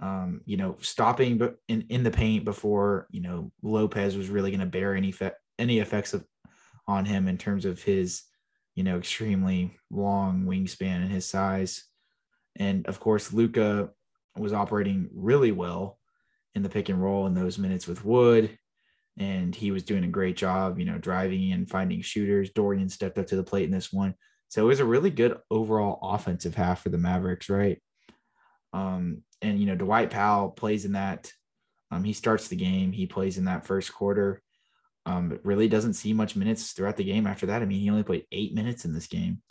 [0.00, 4.50] Um, you know, stopping but in, in the paint before you know Lopez was really
[4.50, 6.24] going to bear any fe- any effects of
[6.86, 8.22] on him in terms of his,
[8.74, 11.84] you know, extremely long wingspan and his size.
[12.56, 13.90] And of course, Luka
[14.36, 15.98] was operating really well
[16.54, 18.58] in the pick and roll in those minutes with Wood.
[19.18, 22.50] And he was doing a great job, you know, driving and finding shooters.
[22.50, 24.14] Dorian stepped up to the plate in this one.
[24.48, 27.80] So it was a really good overall offensive half for the Mavericks, right?
[28.72, 31.30] Um, and you know, Dwight Powell plays in that.
[31.90, 34.42] Um, he starts the game, he plays in that first quarter.
[35.06, 37.62] Um, really doesn't see much minutes throughout the game after that.
[37.62, 39.42] I mean, he only played eight minutes in this game.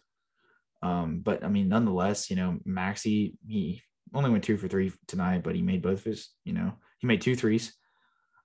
[0.82, 3.82] Um, but I mean, nonetheless, you know, Maxi, he
[4.14, 7.08] only went two for three tonight, but he made both of his, you know, he
[7.08, 7.74] made two threes.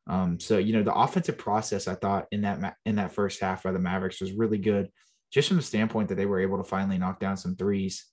[0.09, 3.63] Um, so you know, the offensive process I thought in that in that first half
[3.63, 4.91] by the Mavericks was really good,
[5.31, 8.07] just from the standpoint that they were able to finally knock down some threes.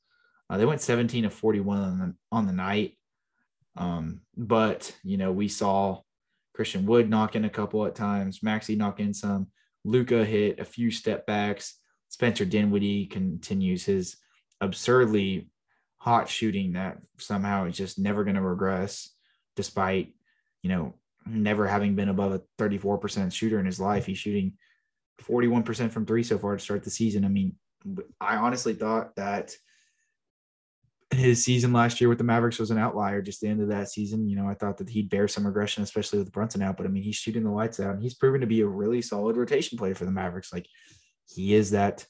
[0.49, 2.97] Uh, they went 17 of 41 on the on the night,
[3.77, 6.01] um, but you know we saw
[6.53, 9.47] Christian Wood knock in a couple at times, Maxi knock in some.
[9.85, 11.79] Luka hit a few step backs.
[12.09, 14.17] Spencer Dinwiddie continues his
[14.59, 15.49] absurdly
[15.97, 19.11] hot shooting that somehow is just never going to regress,
[19.55, 20.13] despite
[20.61, 20.95] you know
[21.25, 24.05] never having been above a 34% shooter in his life.
[24.05, 24.53] He's shooting
[25.23, 27.25] 41% from three so far to start the season.
[27.25, 27.55] I mean,
[28.19, 29.53] I honestly thought that
[31.11, 33.21] his season last year with the Mavericks was an outlier.
[33.21, 35.83] Just the end of that season, you know, I thought that he'd bear some regression,
[35.83, 36.77] especially with Brunson out.
[36.77, 39.01] But I mean, he's shooting the lights out, and he's proven to be a really
[39.01, 40.51] solid rotation player for the Mavericks.
[40.51, 40.67] Like
[41.27, 42.05] he is that,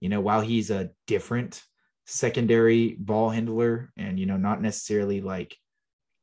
[0.00, 1.62] you know, while he's a different
[2.06, 5.56] secondary ball handler, and you know, not necessarily like,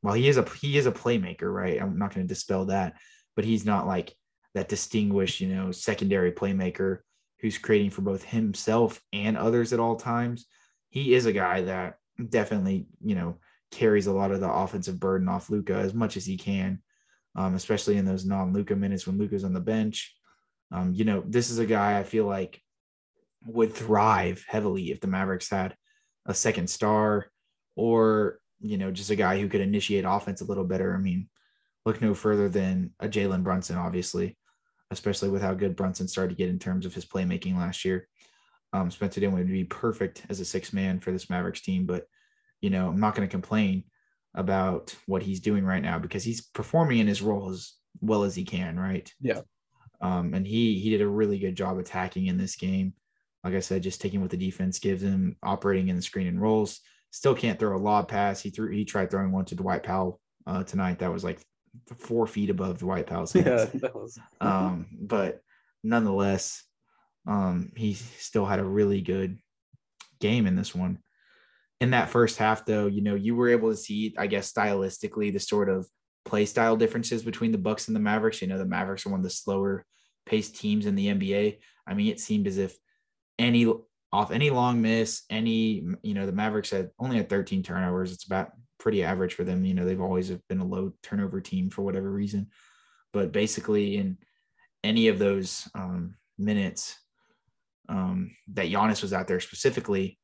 [0.07, 1.81] well, he is a he is a playmaker, right?
[1.81, 2.93] I'm not going to dispel that,
[3.35, 4.15] but he's not like
[4.53, 6.99] that distinguished, you know, secondary playmaker
[7.41, 10.45] who's creating for both himself and others at all times.
[10.87, 11.95] He is a guy that
[12.29, 13.39] definitely, you know,
[13.69, 16.81] carries a lot of the offensive burden off Luka as much as he can,
[17.35, 20.15] um, especially in those non-Luka minutes when Luka's on the bench.
[20.71, 22.61] Um, you know, this is a guy I feel like
[23.45, 25.75] would thrive heavily if the Mavericks had
[26.25, 27.27] a second star
[27.75, 30.95] or, you know, just a guy who could initiate offense a little better.
[30.95, 31.29] I mean,
[31.85, 34.37] look no further than a Jalen Brunson, obviously,
[34.91, 38.07] especially with how good Brunson started to get in terms of his playmaking last year.
[38.73, 42.05] Um, Spencer Dinwiddie would be perfect as a six man for this Mavericks team, but
[42.61, 43.83] you know I'm not going to complain
[44.35, 48.35] about what he's doing right now because he's performing in his role as well as
[48.35, 49.11] he can, right?
[49.21, 49.41] Yeah.
[50.01, 52.93] Um, and he he did a really good job attacking in this game.
[53.43, 56.41] Like I said, just taking what the defense gives him, operating in the screen and
[56.41, 56.81] rolls.
[57.11, 58.41] Still can't throw a lob pass.
[58.41, 60.99] He threw he tried throwing one to Dwight Powell uh, tonight.
[60.99, 61.39] That was like
[61.97, 63.69] four feet above Dwight Powell's hands.
[63.73, 64.19] Yeah, was.
[64.41, 65.41] um, but
[65.83, 66.63] nonetheless,
[67.27, 69.37] um, he still had a really good
[70.19, 70.99] game in this one.
[71.79, 75.31] In that first half, though, you know, you were able to see, I guess, stylistically,
[75.31, 75.87] the sort of
[76.25, 78.41] play style differences between the Bucks and the Mavericks.
[78.41, 79.85] You know, the Mavericks are one of the slower
[80.25, 81.59] paced teams in the NBA.
[81.87, 82.75] I mean, it seemed as if
[83.37, 83.71] any
[84.17, 88.11] off any long miss, any you know, the Mavericks had only had 13 turnovers.
[88.11, 89.63] It's about pretty average for them.
[89.63, 92.47] You know, they've always been a low turnover team for whatever reason.
[93.13, 94.17] But basically, in
[94.83, 96.97] any of those um, minutes,
[97.89, 100.17] um, that Giannis was out there specifically.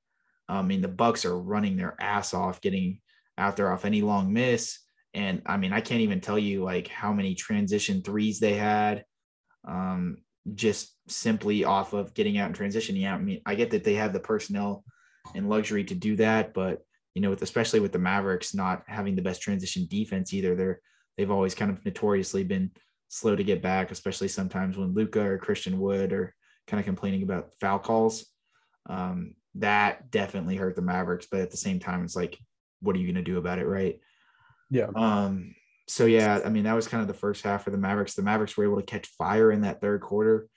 [0.50, 3.00] I mean, the Bucks are running their ass off, getting
[3.38, 4.80] out there off any long miss.
[5.14, 9.06] And I mean, I can't even tell you like how many transition threes they had,
[9.68, 10.18] um,
[10.54, 13.96] just simply off of getting out and transitioning Yeah, I mean, I get that they
[13.96, 14.84] have the personnel
[15.36, 16.84] and luxury to do that, but
[17.14, 20.82] you know, with especially with the Mavericks not having the best transition defense either, they're
[21.18, 22.72] they've always kind of notoriously been
[23.08, 26.34] slow to get back, especially sometimes when Luka or Christian Wood or
[26.68, 28.26] kind of complaining about foul calls.
[28.90, 32.40] Um, that definitely hurt the Mavericks, but at the same time, it's like,
[32.82, 34.00] what are you going to do about it, right?
[34.70, 34.88] Yeah.
[34.96, 35.54] Um.
[35.94, 38.16] So yeah, I mean, that was kind of the first half for the Mavericks.
[38.16, 40.48] The Mavericks were able to catch fire in that third quarter.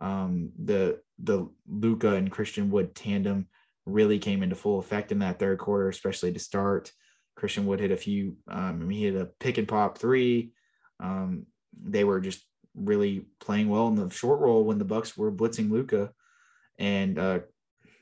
[0.00, 3.48] Um, the the Luka and Christian Wood tandem
[3.84, 6.92] really came into full effect in that third quarter, especially to start.
[7.34, 8.36] Christian Wood hit a few.
[8.46, 10.52] Um, he hit a pick and pop three.
[11.00, 12.44] Um, they were just
[12.76, 16.12] really playing well in the short roll when the Bucks were blitzing Luka,
[16.78, 17.40] and uh,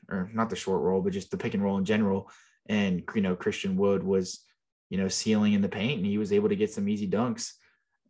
[0.07, 2.29] or not the short roll, but just the pick and roll in general.
[2.67, 4.41] And you know, Christian Wood was,
[4.89, 7.51] you know, sealing in the paint, and he was able to get some easy dunks.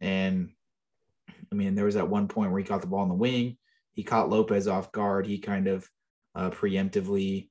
[0.01, 0.49] And
[1.51, 3.57] I mean, there was that one point where he caught the ball in the wing.
[3.93, 5.25] He caught Lopez off guard.
[5.25, 5.89] He kind of
[6.35, 7.49] uh, preemptively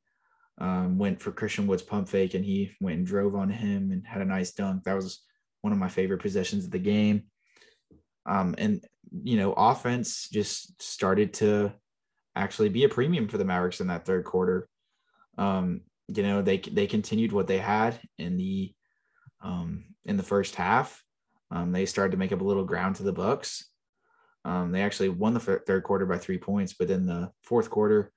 [0.59, 4.07] um, went for Christian Wood's pump fake, and he went and drove on him and
[4.07, 4.85] had a nice dunk.
[4.85, 5.23] That was
[5.63, 7.25] one of my favorite possessions of the game.
[8.27, 8.85] Um, and
[9.23, 11.73] you know, offense just started to
[12.37, 14.69] actually be a premium for the Mavericks in that third quarter.
[15.39, 18.74] Um, you know, they they continued what they had in the
[19.45, 21.05] um, in the first half.
[21.53, 23.71] Um, they started to make up a little ground to the Bucks.
[24.45, 28.13] Um, they actually won the third quarter by three points, but in the fourth quarter,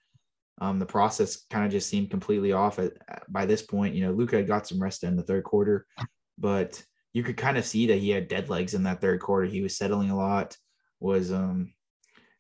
[0.60, 2.80] um, the process kind of just seemed completely off.
[2.80, 2.94] At,
[3.30, 5.86] by this point, you know, Luka had got some rest in the third quarter,
[6.40, 6.82] but
[7.14, 9.46] you could kind of see that he had dead legs in that third quarter.
[9.46, 10.58] He was settling a lot
[11.00, 11.74] was um,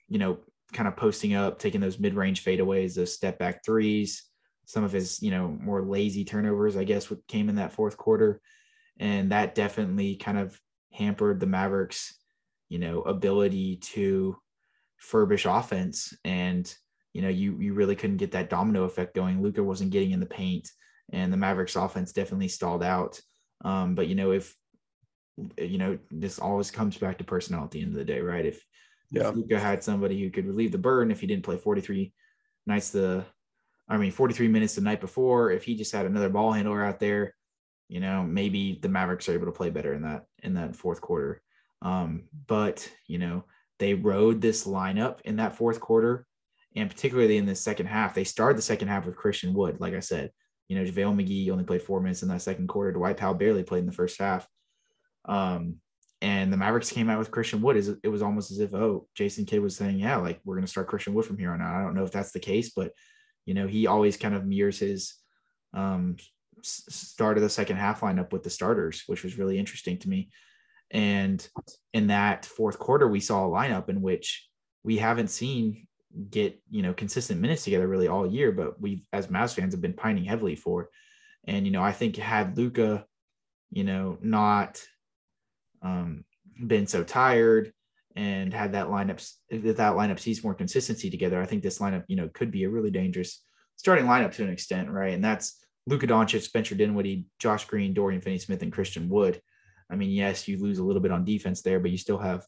[0.07, 0.39] you know,
[0.73, 4.23] kind of posting up, taking those mid-range fadeaways, those step back threes,
[4.65, 8.41] some of his, you know, more lazy turnovers, I guess, came in that fourth quarter.
[8.99, 10.59] And that definitely kind of
[10.91, 12.15] hampered the Mavericks,
[12.69, 14.37] you know, ability to
[14.99, 16.13] furbish offense.
[16.23, 16.73] And,
[17.13, 19.41] you know, you you really couldn't get that domino effect going.
[19.41, 20.69] Luka wasn't getting in the paint,
[21.11, 23.19] and the Mavericks offense definitely stalled out.
[23.63, 24.55] Um, but you know, if
[25.57, 28.45] you know, this always comes back to personnel at the end of the day, right?
[28.45, 28.63] If,
[29.11, 29.29] yeah.
[29.29, 32.11] if Luka had somebody who could relieve the burden, if he didn't play 43
[32.65, 33.23] nights the,
[33.87, 36.99] I mean, 43 minutes the night before, if he just had another ball handler out
[36.99, 37.35] there,
[37.87, 41.01] you know, maybe the Mavericks are able to play better in that in that fourth
[41.01, 41.41] quarter.
[41.81, 43.45] Um, but you know,
[43.79, 46.25] they rode this lineup in that fourth quarter,
[46.75, 48.13] and particularly in the second half.
[48.13, 50.31] They started the second half with Christian Wood, like I said.
[50.67, 52.91] You know, JaVale McGee only played four minutes in that second quarter.
[52.91, 54.47] Dwight Powell barely played in the first half.
[55.25, 55.75] Um,
[56.21, 57.77] and the Mavericks came out with Christian Wood.
[58.03, 60.69] It was almost as if, oh, Jason Kidd was saying, yeah, like we're going to
[60.71, 61.75] start Christian Wood from here on out.
[61.75, 62.91] I don't know if that's the case, but
[63.45, 65.15] you know, he always kind of mirrors his
[65.73, 66.17] um,
[66.63, 70.29] start of the second half lineup with the starters, which was really interesting to me.
[70.91, 71.47] And
[71.93, 74.47] in that fourth quarter, we saw a lineup in which
[74.83, 75.87] we haven't seen
[76.31, 79.81] get you know consistent minutes together really all year, but we as Mavs fans have
[79.81, 80.89] been pining heavily for.
[81.45, 83.05] And you know, I think had Luka,
[83.71, 84.81] you know, not
[85.81, 86.23] um,
[86.65, 87.73] been so tired
[88.15, 92.03] and had that lineup that that lineup sees more consistency together, I think this lineup
[92.07, 93.43] you know could be a really dangerous
[93.75, 95.13] starting lineup to an extent, right?
[95.13, 99.41] And that's Luka Doncic, Spencer Dinwiddie, Josh Green, Dorian Finney-Smith, and Christian Wood.
[99.89, 102.45] I mean, yes, you lose a little bit on defense there, but you still have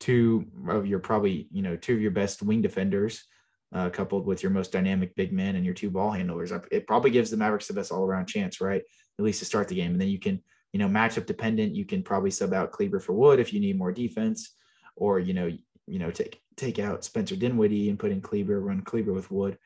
[0.00, 3.24] two of your probably you know two of your best wing defenders,
[3.72, 6.52] uh, coupled with your most dynamic big men and your two ball handlers.
[6.72, 8.82] It probably gives the Mavericks the best all around chance, right?
[9.18, 11.76] At least to start the game, and then you can you know matchup dependent.
[11.76, 14.56] You can probably sub out Kleber for Wood if you need more defense,
[14.96, 15.48] or you know
[15.86, 19.58] you know take take out Spencer Dinwiddie and put in Kleber, run Kleber with Wood,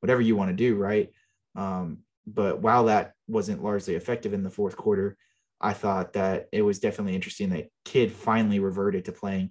[0.00, 1.12] whatever you want to do, right?
[1.54, 5.16] Um, but while that wasn't largely effective in the fourth quarter,
[5.60, 9.50] I thought that it was definitely interesting that Kidd finally reverted to playing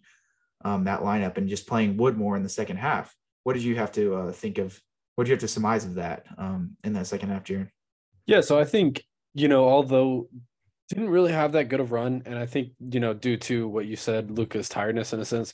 [0.63, 3.15] um, that lineup and just playing Wood more in the second half.
[3.43, 4.79] What did you have to uh, think of?
[5.15, 7.69] What did you have to surmise of that um, in that second half, Jaren?
[8.25, 9.03] Yeah, so I think
[9.33, 10.29] you know, although
[10.89, 13.85] didn't really have that good of run, and I think you know, due to what
[13.85, 15.53] you said, Luka's tiredness in a sense,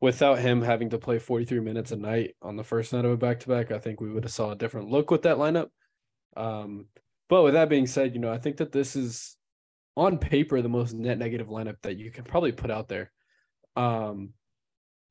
[0.00, 3.16] without him having to play 43 minutes a night on the first night of a
[3.16, 5.68] back to back, I think we would have saw a different look with that lineup.
[6.36, 6.86] Um,
[7.28, 9.36] but with that being said, you know, I think that this is
[9.96, 13.10] on paper the most net negative lineup that you can probably put out there.
[13.76, 14.34] Um,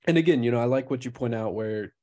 [0.06, 1.94] and again, you know, I like what you point out where,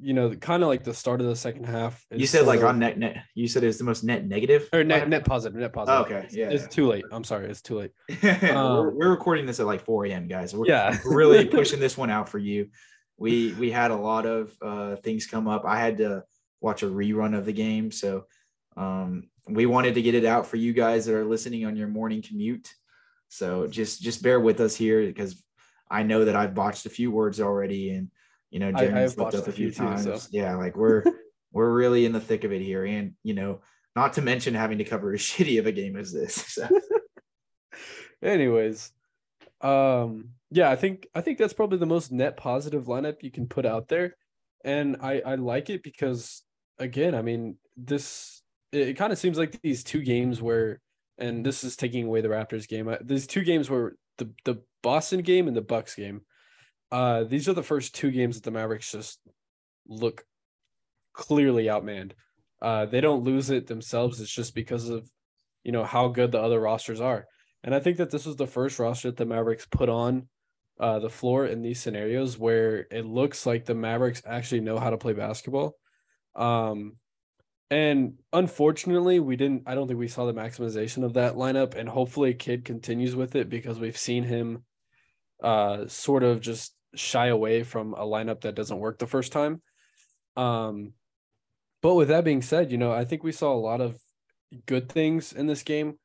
[0.00, 2.04] you know, kind of like the start of the second half.
[2.10, 3.24] You said like of, on net net.
[3.34, 5.58] You said it's the most net negative or net net positive.
[5.58, 6.00] Net positive.
[6.00, 6.50] Oh, okay, yeah.
[6.50, 7.04] It's, too late.
[7.12, 7.92] I'm sorry, it's too late.
[8.50, 10.26] um, we're, we're, recording this at like 4 a.m.
[10.26, 10.54] guys.
[10.54, 12.70] We're, yeah, really pushing this one out for you.
[13.18, 15.64] We we had a lot of uh, things come up.
[15.64, 16.24] I had to
[16.60, 18.24] watch a rerun of the game, so
[18.76, 21.88] um, we wanted to get it out for you guys that are listening on your
[21.88, 22.72] morning commute.
[23.28, 25.42] So just just bear with us here because
[25.90, 28.10] I know that I've botched a few words already, and
[28.50, 30.04] you know, Jeremy's slipped up a few times.
[30.04, 30.28] Too, so.
[30.30, 31.04] Yeah, like we're
[31.52, 33.60] we're really in the thick of it here, and you know,
[33.96, 36.34] not to mention having to cover as shitty of a game as this.
[36.34, 36.68] So.
[38.22, 38.90] Anyways,
[39.60, 43.46] um, yeah, I think I think that's probably the most net positive lineup you can
[43.46, 44.16] put out there,
[44.64, 46.42] and I I like it because
[46.78, 48.33] again, I mean this
[48.74, 50.80] it, it kind of seems like these two games where,
[51.18, 52.94] and this is taking away the Raptors game.
[53.02, 56.22] These two games where the the Boston game and the Bucks game.
[56.92, 59.18] Uh, these are the first two games that the Mavericks just
[59.88, 60.24] look
[61.12, 62.12] clearly outmanned.
[62.60, 64.20] Uh, they don't lose it themselves.
[64.20, 65.08] It's just because of
[65.62, 67.26] you know how good the other rosters are.
[67.62, 70.28] And I think that this was the first roster that the Mavericks put on
[70.78, 74.90] uh, the floor in these scenarios where it looks like the Mavericks actually know how
[74.90, 75.76] to play basketball.
[76.34, 76.96] Um,
[77.70, 79.62] and unfortunately, we didn't.
[79.66, 81.74] I don't think we saw the maximization of that lineup.
[81.74, 84.64] And hopefully, Kidd continues with it because we've seen him
[85.42, 89.62] uh, sort of just shy away from a lineup that doesn't work the first time.
[90.36, 90.92] Um,
[91.82, 93.98] but with that being said, you know, I think we saw a lot of
[94.66, 95.98] good things in this game.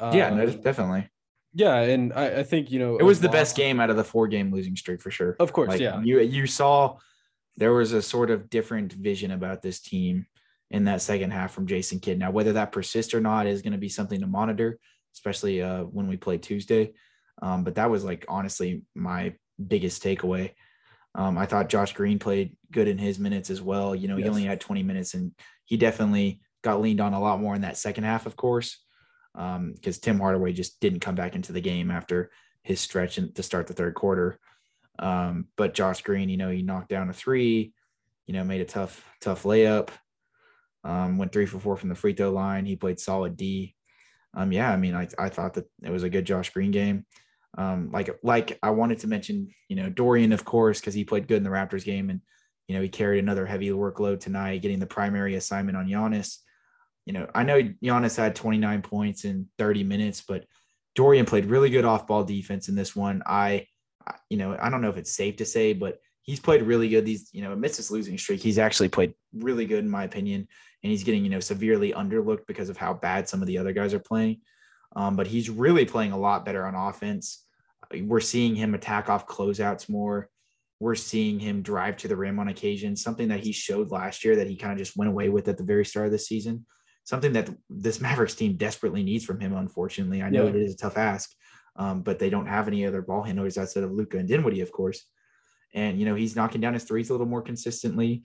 [0.00, 1.08] yeah, no, um, definitely.
[1.52, 4.02] Yeah, and I, I, think you know it was the best game out of the
[4.02, 5.36] four game losing streak for sure.
[5.38, 6.00] Of course, like, yeah.
[6.02, 6.96] You you saw
[7.56, 10.26] there was a sort of different vision about this team
[10.70, 12.18] in that second half from Jason Kidd.
[12.18, 14.78] Now, whether that persists or not is going to be something to monitor,
[15.14, 16.92] especially uh, when we play Tuesday.
[17.42, 19.34] Um, but that was like honestly my
[19.64, 20.52] biggest takeaway.
[21.14, 23.94] Um, I thought Josh Green played good in his minutes as well.
[23.94, 24.24] You know, yes.
[24.24, 25.32] he only had 20 minutes and
[25.64, 28.80] he definitely got leaned on a lot more in that second half, of course,
[29.32, 32.30] because um, Tim Hardaway just didn't come back into the game after
[32.62, 34.40] his stretch in, to start the third quarter.
[34.98, 37.72] Um, but Josh Green, you know, he knocked down a three,
[38.26, 39.90] you know, made a tough, tough layup.
[40.84, 42.66] Um, went three for four from the free throw line.
[42.66, 43.74] He played solid D.
[44.34, 47.06] Um, yeah, I mean, I, I thought that it was a good Josh Green game.
[47.56, 51.28] Um, like like I wanted to mention, you know, Dorian, of course, because he played
[51.28, 52.20] good in the Raptors game, and
[52.68, 56.38] you know he carried another heavy workload tonight, getting the primary assignment on Giannis.
[57.06, 60.46] You know, I know Giannis had 29 points in 30 minutes, but
[60.94, 63.22] Dorian played really good off ball defense in this one.
[63.26, 63.66] I,
[64.30, 67.04] you know, I don't know if it's safe to say, but he's played really good.
[67.04, 70.48] These, you know, amidst his losing streak, he's actually played really good in my opinion
[70.84, 73.72] and he's getting you know severely underlooked because of how bad some of the other
[73.72, 74.42] guys are playing.
[74.94, 77.44] Um, but he's really playing a lot better on offense.
[77.92, 80.28] We're seeing him attack off closeouts more.
[80.80, 84.36] we're seeing him drive to the rim on occasion, something that he showed last year
[84.36, 86.66] that he kind of just went away with at the very start of the season.
[87.04, 90.22] Something that this Mavericks team desperately needs from him, unfortunately.
[90.22, 90.50] I know Yeah.
[90.50, 91.30] it is a tough ask,
[91.76, 94.72] um, but they don't have any other ball handlers outside of Luka and Dinwiddie, of
[94.72, 95.04] course.
[95.74, 98.22] And, you know, he's knocking down his threes a little more consistently.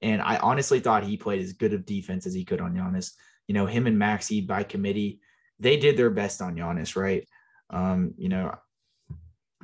[0.00, 3.12] And I honestly thought he played as good of defense as he could on Giannis.
[3.46, 5.20] You know, him and Maxi by committee,
[5.58, 7.26] they did their best on Giannis, right?
[7.70, 8.54] Um, you know,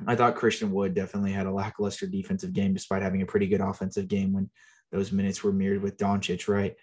[0.05, 3.61] I thought Christian Wood definitely had a lackluster defensive game despite having a pretty good
[3.61, 4.49] offensive game when
[4.91, 6.75] those minutes were mirrored with Doncic, right?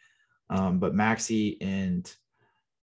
[0.50, 2.10] Um, but Maxi and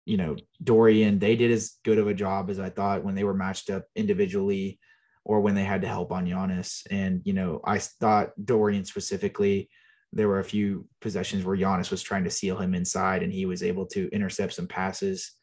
[0.05, 3.23] you know Dorian, they did as good of a job as I thought when they
[3.23, 4.79] were matched up individually
[5.25, 6.83] or when they had to help on Giannis.
[6.89, 9.69] And you know, I thought Dorian specifically,
[10.13, 13.45] there were a few possessions where Giannis was trying to seal him inside and he
[13.45, 15.33] was able to intercept some passes.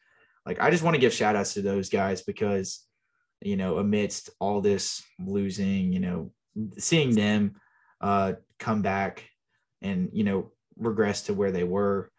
[0.45, 2.85] Like I just want to give shout outs to those guys because
[3.41, 6.31] you know, amidst all this losing, you know,
[6.77, 7.55] seeing them
[8.01, 9.29] uh, come back
[9.81, 12.11] and, you know, regress to where they were,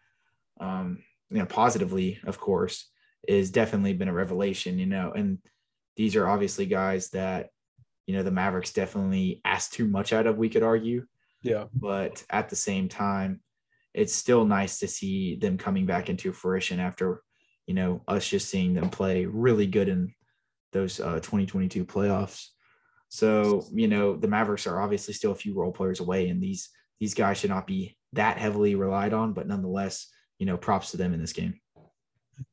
[0.59, 2.89] um, you know, positively, of course,
[3.27, 5.39] is definitely been a revelation, you know, and
[5.95, 7.49] these are obviously guys that,
[8.05, 11.05] you know, the Mavericks definitely asked too much out of, we could argue,
[11.43, 11.65] Yeah.
[11.73, 13.41] but at the same time,
[13.93, 17.21] it's still nice to see them coming back into fruition after,
[17.65, 20.13] you know, us just seeing them play really good in
[20.71, 22.47] those uh, 2022 playoffs.
[23.09, 26.69] So, you know, the Mavericks are obviously still a few role players away, and these
[26.99, 30.07] these guys should not be that heavily relied on, but nonetheless,
[30.39, 31.59] you know, props to them in this game.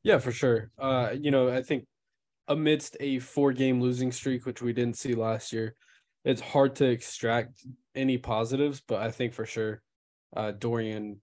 [0.03, 0.71] Yeah, for sure.
[0.79, 1.85] Uh, you know, I think
[2.47, 5.75] amidst a four game losing streak, which we didn't see last year,
[6.23, 7.65] it's hard to extract
[7.95, 9.81] any positives, but I think for sure,
[10.35, 11.21] uh, Dorian,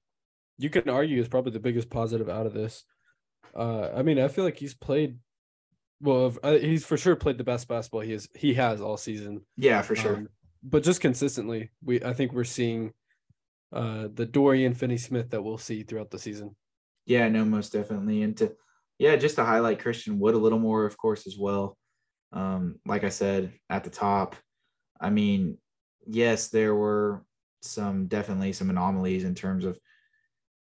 [0.59, 2.85] you can argue is probably the biggest positive out of this.
[3.55, 5.19] Uh, I mean, I feel like he's played,
[6.01, 9.45] well, uh, he's for sure played the best basketball he is he has all season.
[9.57, 10.17] Yeah, for sure.
[10.17, 10.29] Um,
[10.63, 12.93] but just consistently, we I think we're seeing
[13.73, 16.57] uh the Dorian Finney Smith that we'll see throughout the season.
[17.07, 18.23] Yeah, no, most definitely.
[18.23, 18.55] And to,
[18.99, 21.77] yeah, just to highlight Christian Wood a little more, of course, as well.
[22.33, 24.37] Um, like I said at the top,
[25.01, 25.59] I mean,
[26.07, 27.25] yes, there were
[27.63, 29.79] some definitely some anomalies in terms of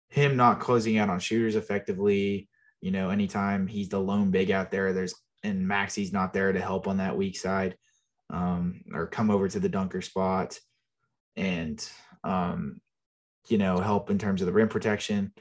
[0.10, 2.50] him not closing out on shooters effectively.
[2.82, 6.60] You know, anytime he's the lone big out there, there's and Maxi's not there to
[6.60, 7.78] help on that weak side
[8.32, 10.60] um, or come over to the dunker spot
[11.36, 11.88] and,
[12.24, 12.82] um,
[13.48, 15.32] you know, help in terms of the rim protection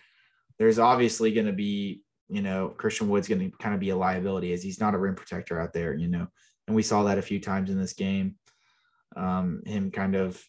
[0.59, 3.97] there's obviously going to be, you know, Christian Wood's going to kind of be a
[3.97, 6.27] liability as he's not a rim protector out there, you know,
[6.67, 8.37] and we saw that a few times in this game.
[9.15, 10.43] Um, him kind of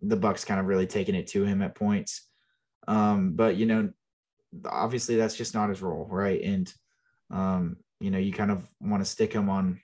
[0.00, 2.28] the Bucks kind of really taking it to him at points.
[2.88, 3.90] Um, but you know,
[4.66, 6.40] obviously that's just not his role, right?
[6.42, 6.72] And
[7.30, 9.80] um, you know, you kind of want to stick him on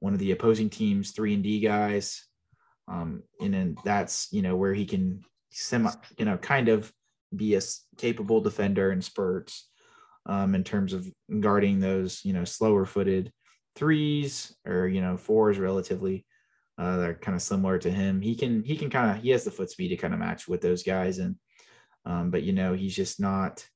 [0.00, 2.24] one of the opposing teams, three and D guys.
[2.88, 6.92] Um, and then that's you know where he can semi, you know, kind of
[7.34, 7.60] be a
[7.96, 9.68] capable defender in spurts
[10.26, 11.10] um, in terms of
[11.40, 13.32] guarding those, you know, slower footed
[13.74, 16.24] threes or, you know, fours relatively.
[16.78, 18.20] Uh, they're kind of similar to him.
[18.20, 20.46] He can, he can kind of, he has the foot speed to kind of match
[20.46, 21.18] with those guys.
[21.18, 21.36] And,
[22.04, 23.66] um, but, you know, he's just not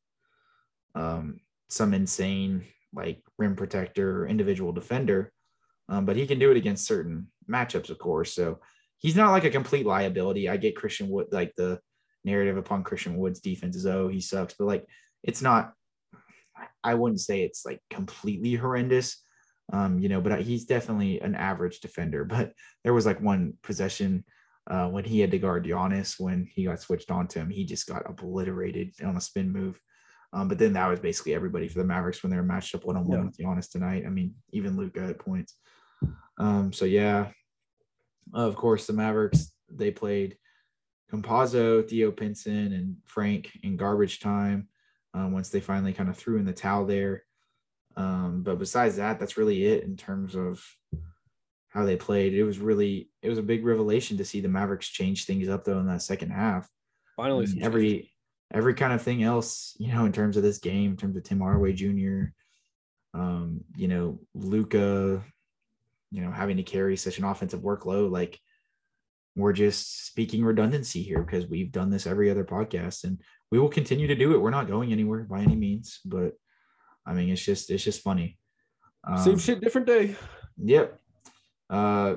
[0.94, 5.32] um, some insane like rim protector or individual defender.
[5.88, 8.32] Um, but he can do it against certain matchups, of course.
[8.32, 8.60] So
[8.98, 10.48] he's not like a complete liability.
[10.48, 11.80] I get Christian Wood, like the,
[12.24, 14.86] narrative upon Christian Wood's defense is oh he sucks, but like
[15.22, 15.72] it's not.
[16.84, 19.22] I wouldn't say it's like completely horrendous,
[19.72, 22.24] um, you know, but he's definitely an average defender.
[22.24, 22.52] But
[22.84, 24.24] there was like one possession
[24.68, 27.64] uh, when he had to guard Giannis when he got switched on to him, he
[27.64, 29.80] just got obliterated on a spin move.
[30.32, 32.84] Um, but then that was basically everybody for the Mavericks when they were matched up
[32.84, 34.04] one on one with Giannis tonight.
[34.06, 35.56] I mean, even Luka at points.
[36.38, 37.30] Um, so yeah,
[38.32, 40.36] of course the Mavericks they played
[41.12, 44.68] Campazzo, Theo Pinson, and Frank in garbage time
[45.14, 47.24] um, once they finally kind of threw in the towel there.
[47.96, 50.64] Um, but besides that, that's really it in terms of
[51.68, 52.34] how they played.
[52.34, 55.64] It was really it was a big revelation to see the Mavericks change things up
[55.64, 56.68] though in that second half.
[57.18, 58.12] I Finally, mean, every
[58.52, 61.22] every kind of thing else, you know, in terms of this game, in terms of
[61.22, 62.32] Tim Hardaway Jr.,
[63.14, 65.22] um, you know, Luka,
[66.10, 68.40] you know, having to carry such an offensive workload, like
[69.36, 73.20] we're just speaking redundancy here because we've done this every other podcast and
[73.50, 74.38] we will continue to do it.
[74.38, 76.34] We're not going anywhere by any means, but
[77.06, 78.38] I mean, it's just it's just funny.
[79.18, 80.16] same Um, shit, different day.
[80.58, 80.98] Yep.
[81.68, 82.16] Uh,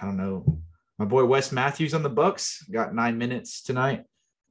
[0.00, 0.60] I don't know.
[0.98, 4.04] My boy Wes Matthews on the Bucks got nine minutes tonight.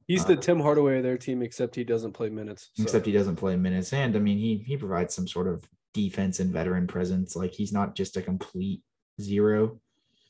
[0.06, 2.70] He's uh, the Tim Hardaway of their team, except he doesn't play minutes.
[2.74, 3.92] so- except he doesn't play minutes.
[3.92, 5.64] And I mean, he he provides some sort of
[5.94, 7.34] defense and veteran presence.
[7.34, 8.82] Like he's not just a complete
[9.20, 9.80] zero.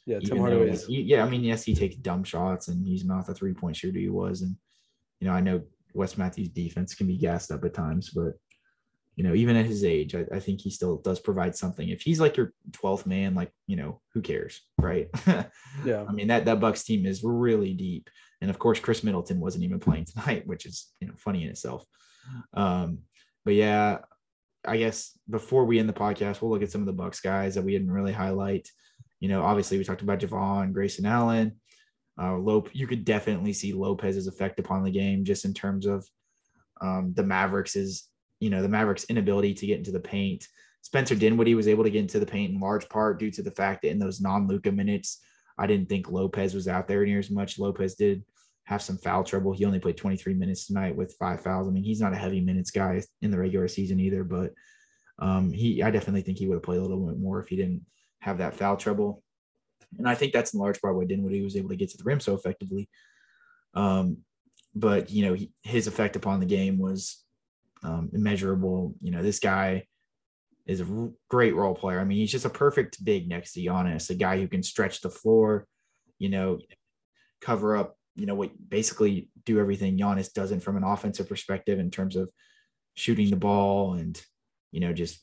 [0.06, 0.76] Yeah, Tim Hardaway.
[0.76, 3.74] he- yeah, I mean, yes, he takes dumb shots and he's not the three point
[3.76, 4.42] shooter he was.
[4.42, 4.54] And,
[5.18, 5.62] you know, I know
[5.94, 8.34] Wes Matthews' defense can be gassed up at times, but,
[9.16, 11.88] you know, even at his age, I, I think he still does provide something.
[11.88, 14.60] If he's like your 12th man, like, you know, who cares?
[14.78, 15.08] Right.
[15.84, 16.04] Yeah.
[16.08, 18.08] I mean, that, that Bucks team is really deep.
[18.40, 21.50] And of course, Khris Middleton wasn't even playing tonight, which is, you know, funny in
[21.50, 21.84] itself.
[22.54, 22.98] Um,
[23.44, 23.98] but yeah,
[24.64, 27.56] I guess before we end the podcast, we'll look at some of the Bucks guys
[27.56, 28.68] that we didn't really highlight.
[29.20, 31.60] You know, obviously we talked about Jevon, Grayson Allen.
[32.20, 36.06] Uh, Lope, you could definitely see Lopez's effect upon the game just in terms of
[36.80, 38.08] um, the Mavericks is,
[38.40, 40.46] you know, the Mavericks' inability to get into the paint.
[40.82, 43.50] Spencer Dinwiddie was able to get into the paint in large part due to the
[43.50, 45.20] fact that in those non-Luka minutes,
[45.56, 47.58] I didn't think Lopez was out there near as much.
[47.58, 48.24] Lopez did
[48.64, 49.52] have some foul trouble.
[49.52, 51.68] He only played 23 minutes tonight with five fouls.
[51.68, 54.52] I mean, he's not a heavy minutes guy in the regular season either, but
[55.18, 57.56] um, he, I definitely think he would have played a little bit more if he
[57.56, 57.84] didn't
[58.20, 59.22] have that foul trouble.
[59.98, 62.04] And I think that's in large part why Dinwiddie was able to get to the
[62.04, 62.88] rim so effectively.
[63.74, 64.18] Um,
[64.74, 67.23] but you know, he, his effect upon the game was
[67.84, 68.94] um, immeasurable.
[69.00, 69.84] You know, this guy
[70.66, 72.00] is a great role player.
[72.00, 75.02] I mean, he's just a perfect big next to Giannis, a guy who can stretch
[75.02, 75.66] the floor,
[76.18, 76.58] you know,
[77.40, 81.90] cover up, you know, what basically do everything Giannis doesn't from an offensive perspective in
[81.90, 82.30] terms of
[82.94, 84.20] shooting the ball and,
[84.72, 85.20] you know, just,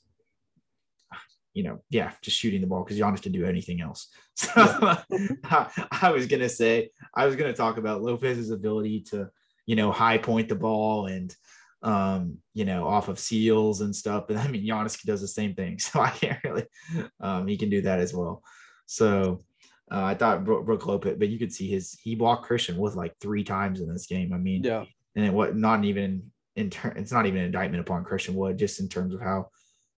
[1.53, 4.07] you know, yeah, just shooting the ball because Giannis can do anything else.
[4.33, 4.49] So
[5.43, 9.29] I, I was going to say, I was going to talk about Lopez's ability to,
[9.67, 11.35] you know, high point the ball and,
[11.83, 14.25] um, you know, off of seals and stuff.
[14.27, 15.77] But I mean, Giannis does the same thing.
[15.79, 16.65] So I can't really,
[17.19, 18.43] um, he can do that as well.
[18.85, 19.41] So
[19.91, 22.95] uh, I thought Brook, Brook Lopez, but you could see his, he blocked Christian with
[22.95, 24.31] like three times in this game.
[24.33, 24.85] I mean, Yeah.
[25.15, 28.57] and it what not even in turn, it's not even an indictment upon Christian Wood,
[28.59, 29.49] just in terms of how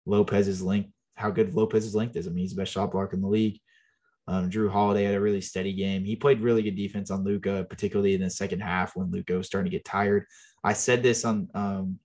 [0.06, 2.28] Lopez's length, how good Lopez's length is.
[2.28, 3.60] I mean, he's the best shot blocker in the league.
[4.28, 6.06] Um, Jrue Holiday had a really steady game.
[6.06, 9.48] He played really good defense on Luka, particularly in the second half when Luka was
[9.48, 10.26] starting to get tired.
[10.64, 12.00] I said this on um,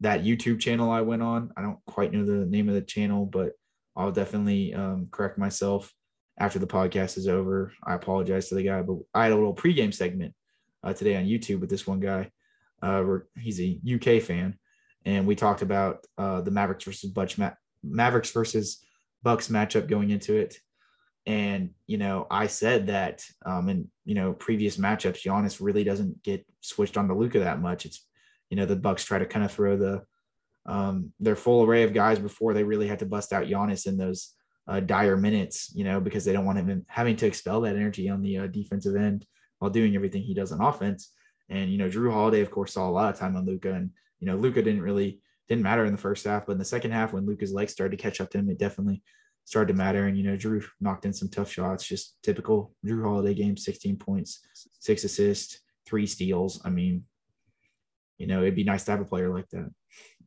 [0.00, 1.52] that YouTube channel I went on.
[1.56, 3.52] I don't quite know the name of the channel, but
[3.96, 5.92] I'll definitely um, correct myself
[6.38, 7.72] after the podcast is over.
[7.84, 10.34] I apologize to the guy, but I had a little pregame segment
[10.82, 12.30] uh, today on YouTube with this one guy.
[12.82, 13.04] Uh,
[13.36, 14.58] he's a UK fan,
[15.04, 17.50] and we talked about uh, the Mavericks versus Ma-
[17.82, 18.82] Mavericks versus
[19.22, 20.56] Bucks matchup going into it.
[21.26, 26.22] And you know, I said that um, in you know previous matchups, Giannis really doesn't
[26.22, 27.86] get switched on to Luka that much.
[27.86, 28.06] It's
[28.48, 30.02] you know the Bucks try to kind of throw the
[30.66, 33.96] um, their full array of guys before they really had to bust out Giannis in
[33.96, 34.34] those
[34.68, 38.08] uh, dire minutes, you know, because they don't want him having to expel that energy
[38.08, 39.26] on the uh, defensive end
[39.58, 41.12] while doing everything he does on offense.
[41.48, 43.90] And you know, Jrue Holiday, of course, saw a lot of time on Luka, and
[44.20, 46.92] you know, Luka didn't really didn't matter in the first half, but in the second
[46.92, 49.02] half, when Luka's legs started to catch up to him, it definitely
[49.44, 50.06] started to matter.
[50.06, 53.96] And you know, Jrue knocked in some tough shots, just typical Jrue Holiday game: 16
[53.96, 54.40] points,
[54.78, 56.60] six assists, three steals.
[56.64, 57.04] I mean,
[58.18, 59.70] you know, it'd be nice to have a player like that.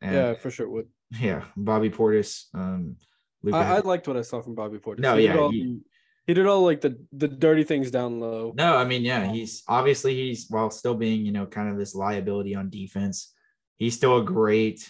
[0.01, 0.87] And, Yeah, for sure would.
[1.19, 2.45] yeah, Bobby Portis.
[2.53, 2.97] Um,
[3.43, 4.99] Luka I, I liked what I saw from Bobby Portis.
[4.99, 5.79] No, he yeah, Did all, he-
[6.25, 8.53] he did all like the the dirty things down low.
[8.55, 11.93] No, I mean, yeah, he's obviously he's while still being, you know, kind of this
[11.95, 13.33] liability on defense,
[13.75, 14.89] he's still a great,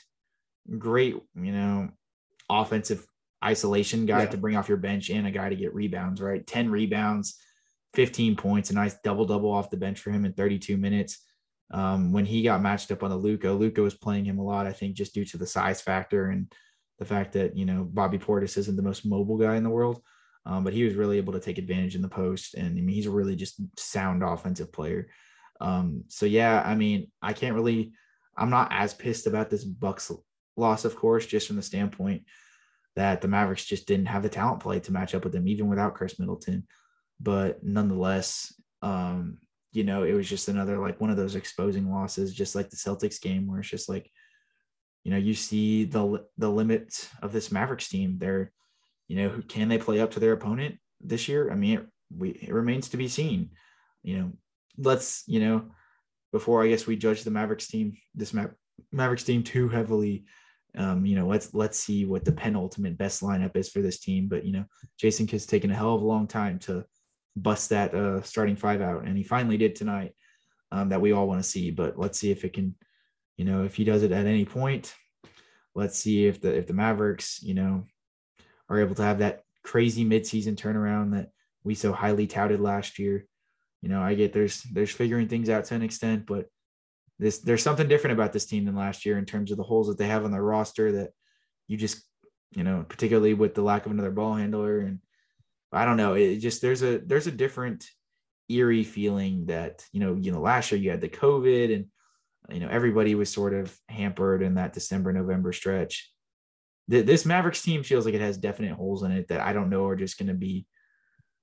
[0.77, 1.89] great, you know,
[2.51, 3.07] offensive
[3.43, 4.29] isolation guy Yeah.
[4.29, 6.45] to bring off your bench and a guy to get rebounds, right?
[6.45, 7.35] 10 rebounds,
[7.93, 11.19] 15 points, a nice double double off the bench for him in 32 minutes.
[11.71, 14.67] Um, when he got matched up on the Luka, Luka was playing him a lot,
[14.67, 16.51] I think, just due to the size factor and
[16.99, 20.01] the fact that, you know, Bobby Portis isn't the most mobile guy in the world.
[20.45, 22.53] Um, but he was really able to take advantage in the post.
[22.53, 25.07] And I mean, he's a really just sound offensive player.
[25.61, 27.93] Um, so yeah, I mean, I can't really,
[28.37, 30.11] I'm not as pissed about this Bucks
[30.57, 32.23] loss, of course, just from the standpoint
[32.95, 35.67] that the Mavericks just didn't have the talent play to match up with them, even
[35.67, 36.67] without Khris Middleton.
[37.19, 39.39] But nonetheless, um,
[39.71, 42.75] you know, it was just another like one of those exposing losses, just like the
[42.75, 44.09] Celtics game, where it's just like,
[45.03, 48.17] you know, you see the the limits of this Mavericks team.
[48.19, 48.51] They're
[49.07, 51.51] you know, can they play up to their opponent this year?
[51.51, 51.85] I mean, it,
[52.15, 53.51] we, it remains to be seen.
[54.01, 54.31] You know,
[54.77, 55.65] let's, you know,
[56.31, 58.47] before I guess we judge the Mavericks team, this Ma-
[58.91, 60.25] Mavericks team too heavily,
[60.77, 64.27] um, you know, let's let's see what the penultimate best lineup is for this team.
[64.27, 64.65] But you know,
[64.99, 66.85] Jason Kidd's taken a hell of a long time to
[67.35, 70.13] bust that uh, starting five out, and he finally did tonight.
[70.71, 72.73] Um, that we all want to see, but let's see if it can,
[73.37, 74.95] you know, if he does it at any point.
[75.75, 77.85] Let's see if the if the Mavericks, you know,
[78.69, 81.29] are able to have that crazy midseason turnaround that
[81.63, 83.27] we so highly touted last year.
[83.83, 86.47] You know, I get there's there's figuring things out to an extent, but
[87.19, 89.87] this there's something different about this team than last year in terms of the holes
[89.87, 91.11] that they have on their roster that
[91.67, 92.03] you just,
[92.55, 94.99] you know, particularly with the lack of another ball handler and
[95.71, 96.13] I don't know.
[96.13, 97.85] It just there's a there's a different
[98.49, 101.85] eerie feeling that you know you know last year you had the COVID and
[102.53, 106.11] you know everybody was sort of hampered in that December November stretch.
[106.87, 109.85] This Mavericks team feels like it has definite holes in it that I don't know
[109.85, 110.67] are just going to be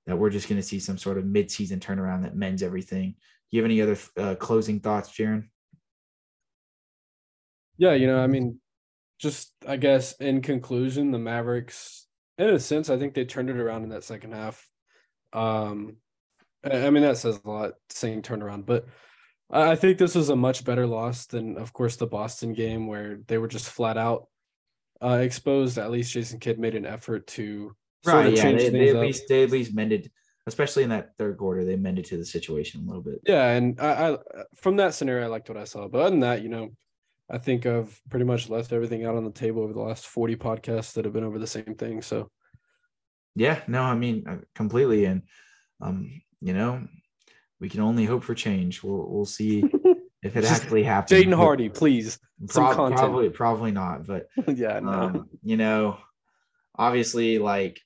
[0.05, 3.11] that we're just going to see some sort of midseason turnaround that mends everything.
[3.11, 5.47] Do you have any other uh, closing thoughts, Jaren?
[7.81, 8.59] Yeah, you know, I mean,
[9.17, 12.05] just I guess in conclusion, the Mavericks,
[12.37, 14.69] in a sense, I think they turned it around in that second half.
[15.33, 15.95] Um,
[16.63, 18.85] I mean, that says a lot saying turnaround, but
[19.49, 23.21] I think this was a much better loss than, of course, the Boston game where
[23.27, 24.27] they were just flat out
[25.03, 25.79] uh, exposed.
[25.79, 27.75] At least Jason Kidd made an effort to
[28.05, 28.31] right.
[28.31, 29.01] yeah, they, they at up.
[29.01, 30.11] least they at least mended,
[30.45, 31.65] especially in that third quarter.
[31.65, 33.21] They mended to the situation a little bit.
[33.25, 34.17] Yeah, and I, I
[34.55, 35.87] from that scenario, I liked what I saw.
[35.87, 36.69] But other than that, you know,
[37.31, 40.35] I think I've pretty much left everything out on the table over the last forty
[40.35, 42.01] podcasts that have been over the same thing.
[42.01, 42.29] So,
[43.35, 45.23] yeah, no, I mean uh, completely, and
[45.81, 46.85] um, you know,
[47.61, 48.83] we can only hope for change.
[48.83, 49.63] We'll we'll see
[50.23, 51.23] if it actually happens.
[51.23, 52.19] Jaden Hardy, please.
[52.49, 54.91] Pro- probably probably not, but yeah, no.
[54.91, 55.99] Um, you know,
[56.75, 57.79] obviously, like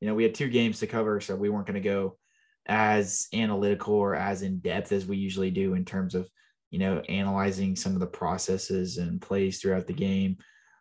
[0.00, 2.18] you know, we had two games to cover, so we weren't going to go
[2.66, 6.28] as analytical or as in depth as we usually do in terms of
[6.70, 10.38] you know analyzing some of the processes and plays throughout the game.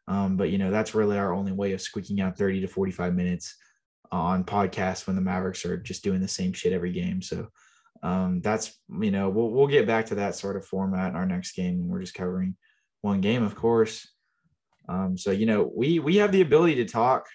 [0.07, 3.13] Um, but you know, that's really our only way of squeaking out 30 to 45
[3.13, 3.55] minutes
[4.11, 7.21] on podcasts when the Mavericks are just doing the same shit every game.
[7.21, 7.47] So
[8.01, 11.25] um, that's you know we'll we'll get back to that sort of format in our
[11.25, 11.87] next game.
[11.87, 12.55] We're just covering
[13.01, 14.07] one game, of course.
[14.87, 17.27] Um, so you know we we have the ability to talk,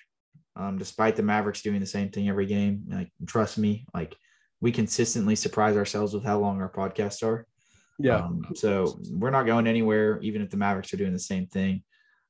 [0.56, 2.84] um, despite the Mavericks doing the same thing every game.
[2.88, 4.16] Like trust me, like
[4.60, 7.46] we consistently surprise ourselves with how long our podcasts are.
[7.98, 8.16] Yeah.
[8.16, 11.82] Um, so we're not going anywhere, even if the Mavericks are doing the same thing.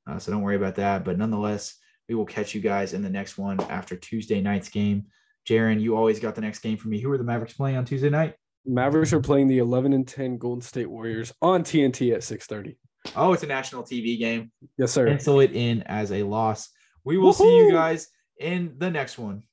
[0.07, 1.03] Uh, so don't worry about that.
[1.03, 1.75] But nonetheless,
[2.07, 5.05] we will catch you guys in the next one after Tuesday night's game.
[5.47, 6.99] Jaren, you always got the next game for me.
[6.99, 8.35] Who are the Mavericks playing on Tuesday night?
[8.65, 12.77] Mavericks are playing the 11 and 10 Golden State Warriors on TNT at 6:30.
[13.15, 14.51] Oh, it's a national TV game.
[14.77, 15.05] Yes, sir.
[15.07, 16.69] Pencil it in as a loss.
[17.03, 17.43] We will Woo-hoo!
[17.43, 18.07] see you guys
[18.39, 19.43] in the next one.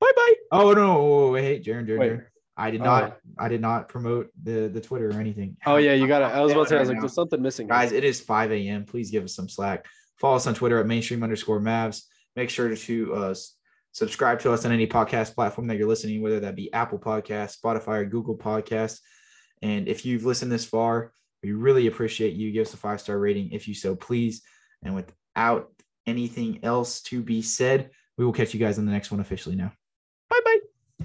[0.00, 0.32] Bye bye.
[0.52, 1.30] Oh no!
[1.32, 2.24] Wait, hey, Jaren, Jaren, Jaren.
[2.56, 3.02] I did not.
[3.04, 3.44] Oh.
[3.44, 5.56] I did not promote the the Twitter or anything.
[5.66, 6.34] Oh yeah, you got it.
[6.36, 6.76] I was about to say.
[6.76, 7.92] I was like, there's something missing, guys.
[7.92, 8.84] It is 5 a.m.
[8.84, 9.86] Please give us some slack.
[10.20, 12.02] Follow us on Twitter at mainstream underscore Mavs.
[12.36, 13.34] Make sure to uh,
[13.92, 17.60] subscribe to us on any podcast platform that you're listening, whether that be Apple Podcast,
[17.60, 19.00] Spotify, or Google Podcast.
[19.62, 22.52] And if you've listened this far, we really appreciate you.
[22.52, 24.42] Give us a five star rating if you so please.
[24.82, 25.72] And without
[26.06, 29.56] anything else to be said, we will catch you guys in the next one officially
[29.56, 29.72] now.